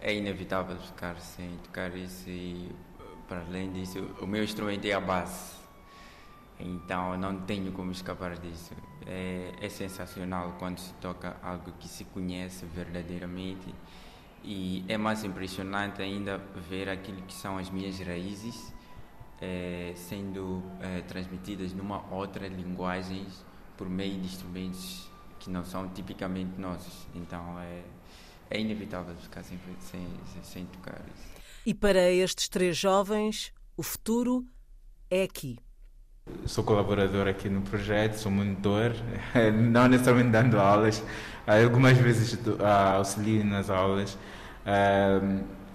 É 0.00 0.14
inevitável 0.14 0.76
ficar 0.76 1.18
sem 1.20 1.50
tocar 1.64 1.94
isso 1.96 2.28
e, 2.28 2.70
para 3.26 3.40
além 3.40 3.72
disso, 3.72 4.06
o 4.20 4.26
meu 4.26 4.44
instrumento 4.44 4.84
é 4.84 4.92
a 4.92 5.00
base 5.00 5.56
então 6.58 7.16
não 7.18 7.40
tenho 7.40 7.70
como 7.72 7.92
escapar 7.92 8.36
disso. 8.36 8.72
É, 9.06 9.52
é, 9.60 9.68
sensacional 9.68 10.56
quando 10.58 10.78
se 10.78 10.92
toca 10.94 11.36
algo 11.42 11.70
que 11.78 11.86
se 11.86 12.04
conhece 12.04 12.66
verdadeiramente 12.66 13.72
e 14.46 14.84
é 14.86 14.96
mais 14.96 15.24
impressionante 15.24 16.00
ainda 16.00 16.38
ver 16.70 16.88
aquilo 16.88 17.20
que 17.22 17.34
são 17.34 17.58
as 17.58 17.68
minhas 17.68 17.98
raízes 17.98 18.72
é, 19.40 19.92
sendo 19.96 20.62
é, 20.80 21.00
transmitidas 21.02 21.72
numa 21.72 22.02
outra 22.14 22.46
linguagem 22.46 23.26
por 23.76 23.88
meio 23.88 24.20
de 24.20 24.26
instrumentos 24.26 25.10
que 25.40 25.50
não 25.50 25.64
são 25.64 25.88
tipicamente 25.88 26.58
nossos. 26.60 27.06
Então 27.12 27.58
é, 27.58 27.82
é 28.48 28.60
inevitável 28.60 29.16
ficar 29.16 29.42
sem, 29.42 29.58
sem, 29.80 30.06
sem 30.44 30.66
tocar 30.66 31.02
isso. 31.14 31.36
E 31.66 31.74
para 31.74 32.10
estes 32.12 32.48
três 32.48 32.76
jovens, 32.76 33.52
o 33.76 33.82
futuro 33.82 34.46
é 35.10 35.24
aqui. 35.24 35.58
Sou 36.44 36.64
colaborador 36.64 37.28
aqui 37.28 37.48
no 37.48 37.60
projeto, 37.62 38.14
sou 38.14 38.32
monitor, 38.32 38.92
não 39.54 39.86
necessariamente 39.86 40.30
dando 40.30 40.58
aulas, 40.58 41.00
algumas 41.46 41.96
vezes 41.98 42.36
auxilio 42.96 43.44
nas 43.44 43.70
aulas. 43.70 44.18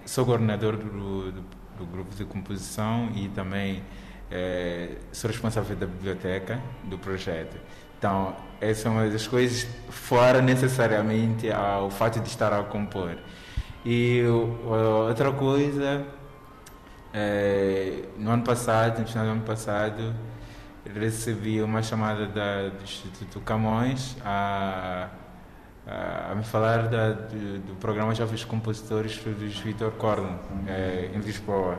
Sou 0.04 0.26
coordenador 0.26 0.76
do, 0.76 1.32
do, 1.32 1.44
do 1.78 1.86
grupo 1.86 2.14
de 2.14 2.26
composição 2.26 3.10
e 3.14 3.28
também 3.30 3.82
é, 4.30 4.96
sou 5.10 5.30
responsável 5.30 5.74
da 5.74 5.86
biblioteca 5.86 6.60
do 6.84 6.98
projeto. 6.98 7.56
Então, 7.98 8.36
essa 8.60 8.88
é 8.88 8.90
uma 8.90 9.08
das 9.08 9.26
coisas 9.26 9.66
fora 9.88 10.42
necessariamente 10.42 11.50
ao 11.50 11.90
fato 11.90 12.20
de 12.20 12.28
estar 12.28 12.52
a 12.52 12.62
compor. 12.62 13.16
E 13.86 14.22
outra 15.06 15.32
coisa, 15.32 16.04
no 18.18 18.30
ano 18.30 18.42
passado, 18.42 19.00
no 19.00 19.06
final 19.06 19.24
do 19.24 19.32
ano 19.32 19.42
passado, 19.42 20.14
recebi 20.84 21.62
uma 21.62 21.82
chamada 21.82 22.26
da, 22.26 22.68
do 22.68 22.82
Instituto 22.82 23.40
Camões 23.40 24.16
a, 24.24 25.08
a, 25.86 26.32
a 26.32 26.34
me 26.34 26.44
falar 26.44 26.88
da, 26.88 27.12
do, 27.12 27.58
do, 27.60 27.74
programa 27.76 28.14
Jovens 28.14 28.44
Compositores 28.44 29.18
dos 29.18 29.58
Vitor 29.58 29.92
Corno, 29.92 30.38
é, 30.66 31.10
em 31.14 31.18
Lisboa. 31.20 31.78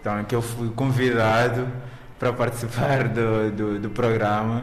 Então, 0.00 0.22
que 0.24 0.34
eu 0.34 0.42
fui 0.42 0.70
convidado 0.70 1.66
para 2.18 2.32
participar 2.32 3.08
do, 3.08 3.50
do, 3.50 3.78
do, 3.80 3.90
programa. 3.90 4.62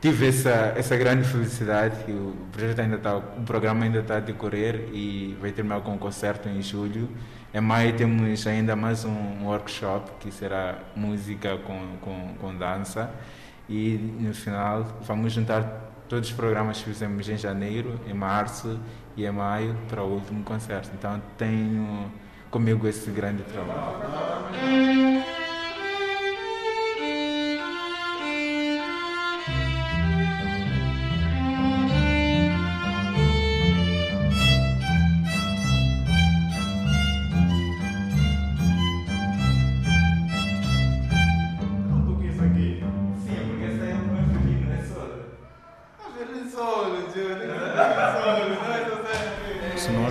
Tive 0.00 0.28
essa, 0.28 0.74
essa 0.76 0.96
grande 0.96 1.26
felicidade 1.26 2.04
que 2.04 2.12
o 2.12 2.36
projeto 2.52 2.80
ainda 2.80 2.96
está, 2.96 3.16
o 3.16 3.42
programa 3.44 3.84
ainda 3.84 4.00
está 4.00 4.18
a 4.18 4.20
decorrer 4.20 4.88
e 4.92 5.36
vai 5.40 5.52
terminar 5.52 5.80
com 5.80 5.92
um 5.92 5.98
concerto 5.98 6.48
em 6.48 6.60
julho. 6.60 7.08
Em 7.56 7.60
maio 7.62 7.96
temos 7.96 8.46
ainda 8.46 8.76
mais 8.76 9.06
um 9.06 9.46
workshop 9.46 10.10
que 10.20 10.30
será 10.30 10.78
música 10.94 11.56
com, 11.56 11.96
com, 12.02 12.34
com 12.38 12.54
dança. 12.54 13.10
E 13.66 13.96
no 14.20 14.34
final 14.34 14.84
vamos 15.00 15.32
juntar 15.32 15.62
todos 16.06 16.28
os 16.28 16.34
programas 16.36 16.76
que 16.76 16.84
fizemos 16.84 17.26
em 17.26 17.38
janeiro, 17.38 17.98
em 18.06 18.12
março 18.12 18.78
e 19.16 19.24
em 19.24 19.32
maio 19.32 19.74
para 19.88 20.02
o 20.02 20.16
último 20.16 20.44
concerto. 20.44 20.90
Então 20.92 21.18
tenho 21.38 22.12
comigo 22.50 22.86
esse 22.86 23.10
grande 23.10 23.42
trabalho. 23.44 24.04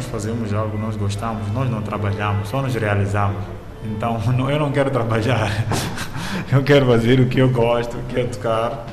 Fazemos 0.03 0.53
algo, 0.53 0.77
nós 0.77 0.97
gostamos, 0.97 1.49
nós 1.53 1.69
não 1.69 1.81
trabalhamos, 1.81 2.49
só 2.49 2.61
nos 2.61 2.75
realizamos. 2.75 3.41
Então, 3.83 4.19
eu 4.49 4.59
não 4.59 4.71
quero 4.71 4.91
trabalhar. 4.91 5.49
Eu 6.51 6.63
quero 6.63 6.85
fazer 6.85 7.19
o 7.19 7.27
que 7.27 7.39
eu 7.39 7.49
gosto, 7.49 7.95
que 8.09 8.19
é 8.19 8.25
tocar, 8.25 8.85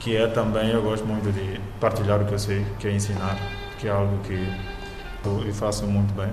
que 0.00 0.16
é 0.16 0.26
também, 0.26 0.70
eu 0.70 0.82
gosto 0.82 1.06
muito 1.06 1.32
de 1.32 1.60
partilhar 1.78 2.20
o 2.20 2.24
que 2.24 2.32
eu 2.32 2.38
sei, 2.38 2.66
que 2.78 2.88
é 2.88 2.92
ensinar, 2.92 3.38
que 3.78 3.86
é 3.86 3.90
algo 3.90 4.18
que 4.24 4.46
eu 5.24 5.54
faço 5.54 5.86
muito 5.86 6.12
bem. 6.14 6.30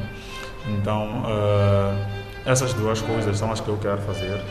Então, 0.67 1.23
uh, 1.23 1.95
essas 2.45 2.73
duas 2.73 3.01
coisas 3.01 3.37
são 3.37 3.51
as 3.51 3.61
que 3.61 3.67
eu 3.67 3.77
quero 3.77 4.01
fazer, 4.01 4.41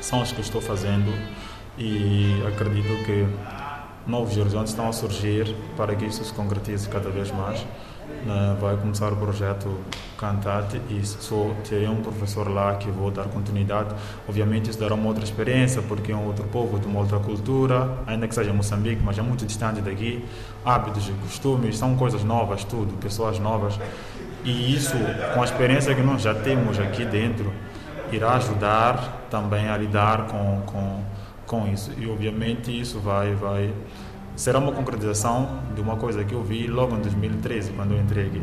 são 0.00 0.20
as 0.20 0.32
que 0.32 0.40
estou 0.40 0.60
fazendo 0.60 1.12
e 1.78 2.42
acredito 2.46 3.04
que 3.04 3.26
novos 4.06 4.36
horizontes 4.36 4.70
estão 4.72 4.88
a 4.88 4.92
surgir 4.92 5.54
para 5.76 5.94
que 5.94 6.04
isso 6.04 6.24
se 6.24 6.32
concretize 6.32 6.88
cada 6.88 7.10
vez 7.10 7.30
mais. 7.30 7.64
Uh, 8.24 8.58
vai 8.58 8.76
começar 8.76 9.12
o 9.12 9.16
projeto 9.16 9.80
Cantate 10.16 10.80
e 10.88 11.04
só 11.04 11.50
terei 11.68 11.86
um 11.88 12.00
professor 12.02 12.48
lá 12.48 12.74
que 12.76 12.90
vou 12.90 13.10
dar 13.10 13.24
continuidade. 13.24 13.94
Obviamente 14.26 14.70
isso 14.70 14.78
dará 14.78 14.94
uma 14.94 15.08
outra 15.08 15.22
experiência 15.22 15.82
porque 15.82 16.12
é 16.12 16.16
um 16.16 16.26
outro 16.26 16.44
povo, 16.44 16.78
de 16.78 16.86
uma 16.86 17.00
outra 17.00 17.18
cultura, 17.18 17.98
ainda 18.06 18.26
que 18.26 18.34
seja 18.34 18.52
Moçambique, 18.52 19.02
mas 19.02 19.18
é 19.18 19.22
muito 19.22 19.44
distante 19.44 19.80
daqui. 19.82 20.24
Hábitos 20.64 21.08
e 21.08 21.12
costumes, 21.12 21.76
são 21.76 21.96
coisas 21.96 22.24
novas, 22.24 22.64
tudo, 22.64 22.94
pessoas 22.98 23.38
novas. 23.38 23.78
E 24.42 24.74
isso, 24.74 24.96
com 25.34 25.42
a 25.42 25.44
experiência 25.44 25.94
que 25.94 26.02
nós 26.02 26.22
já 26.22 26.34
temos 26.34 26.78
aqui 26.78 27.04
dentro, 27.04 27.52
irá 28.10 28.34
ajudar 28.34 29.26
também 29.30 29.68
a 29.68 29.76
lidar 29.76 30.26
com, 30.28 30.62
com, 30.66 31.02
com 31.46 31.68
isso. 31.68 31.90
E 31.98 32.06
obviamente 32.06 32.70
isso 32.70 33.00
vai, 33.00 33.34
vai 33.34 33.72
será 34.36 34.58
uma 34.58 34.72
concretização 34.72 35.60
de 35.74 35.80
uma 35.80 35.96
coisa 35.96 36.24
que 36.24 36.34
eu 36.34 36.42
vi 36.42 36.66
logo 36.66 36.96
em 36.96 37.00
2013, 37.00 37.72
quando 37.72 37.92
eu 37.92 38.00
entrei 38.00 38.26
aqui. 38.26 38.42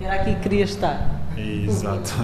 Era 0.00 0.14
aqui 0.14 0.34
que 0.34 0.40
queria 0.40 0.64
estar. 0.64 1.20
Exato. 1.36 2.14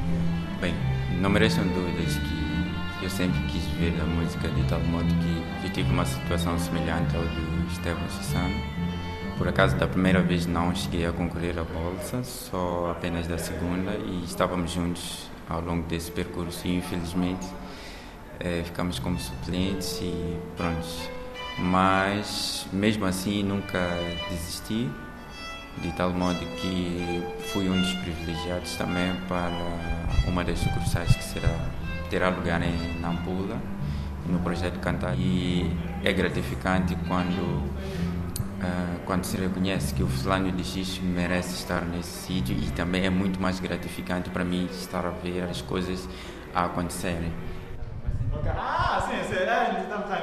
Bem, 0.60 0.74
não 1.20 1.30
merecem 1.30 1.64
dúvidas 1.64 2.14
que 2.16 3.04
eu 3.04 3.10
sempre 3.10 3.38
quis 3.48 3.64
ver 3.78 3.94
a 4.00 4.04
música 4.04 4.48
de 4.48 4.62
tal 4.64 4.80
modo 4.80 5.06
que 5.06 5.66
eu 5.66 5.72
tive 5.72 5.90
uma 5.92 6.04
situação 6.04 6.58
semelhante 6.58 7.16
ao 7.16 7.22
do 7.22 7.72
Esteban 7.72 8.08
Chissano. 8.08 8.54
Por 9.36 9.48
acaso, 9.48 9.76
da 9.76 9.86
primeira 9.86 10.22
vez 10.22 10.46
não 10.46 10.74
cheguei 10.74 11.06
a 11.06 11.12
concorrer 11.12 11.58
à 11.58 11.64
bolsa, 11.64 12.24
só 12.24 12.90
apenas 12.90 13.26
da 13.26 13.36
segunda, 13.36 13.92
e 13.92 14.24
estávamos 14.24 14.70
juntos 14.70 15.30
ao 15.48 15.60
longo 15.60 15.86
desse 15.86 16.10
percurso 16.10 16.66
e 16.66 16.76
infelizmente 16.76 17.46
eh, 18.40 18.62
ficamos 18.64 18.98
como 18.98 19.18
suplentes 19.18 20.00
e 20.00 20.38
pronto. 20.56 21.15
Mas 21.58 22.66
mesmo 22.72 23.06
assim 23.06 23.42
nunca 23.42 23.78
desisti, 24.28 24.90
de 25.78 25.92
tal 25.92 26.10
modo 26.10 26.38
que 26.38 27.22
fui 27.52 27.68
um 27.68 27.80
dos 27.80 27.92
privilegiados 27.94 28.76
também 28.76 29.14
para 29.26 29.50
uma 30.26 30.44
das 30.44 30.58
sucursais 30.58 31.14
que 31.14 31.24
será, 31.24 31.48
terá 32.10 32.28
lugar 32.28 32.62
em 32.62 33.00
Nampula, 33.00 33.58
no 34.26 34.38
projeto 34.40 34.78
Cantar. 34.80 35.14
E 35.18 35.70
é 36.04 36.12
gratificante 36.12 36.96
quando 37.06 37.64
Uh, 38.56 38.98
quando 39.04 39.22
se 39.24 39.36
reconhece 39.36 39.92
que 39.92 40.02
o 40.02 40.06
fulano 40.06 40.50
de 40.50 40.64
X 40.64 40.98
merece 40.98 41.56
estar 41.56 41.82
nesse 41.82 42.26
sítio 42.26 42.56
e 42.56 42.70
também 42.70 43.04
é 43.04 43.10
muito 43.10 43.38
mais 43.38 43.60
gratificante 43.60 44.30
para 44.30 44.46
mim 44.46 44.66
estar 44.72 45.04
a 45.04 45.10
ver 45.10 45.42
as 45.42 45.60
coisas 45.60 46.08
a 46.54 46.64
acontecerem. 46.64 47.30
Ah, 48.58 49.06
sim, 49.06 49.28
sim, 49.28 49.42
é, 49.42 49.82
estamos 49.82 50.10
a 50.10 50.16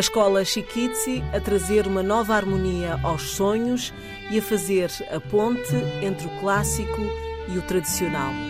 A 0.00 0.08
escola 0.08 0.42
Chiquitzi 0.46 1.22
a 1.30 1.38
trazer 1.38 1.86
uma 1.86 2.02
nova 2.02 2.34
harmonia 2.34 2.98
aos 3.02 3.20
sonhos 3.32 3.92
e 4.30 4.38
a 4.38 4.42
fazer 4.42 4.90
a 5.14 5.20
ponte 5.20 5.74
entre 6.00 6.26
o 6.26 6.40
clássico 6.40 7.02
e 7.46 7.58
o 7.58 7.60
tradicional. 7.60 8.49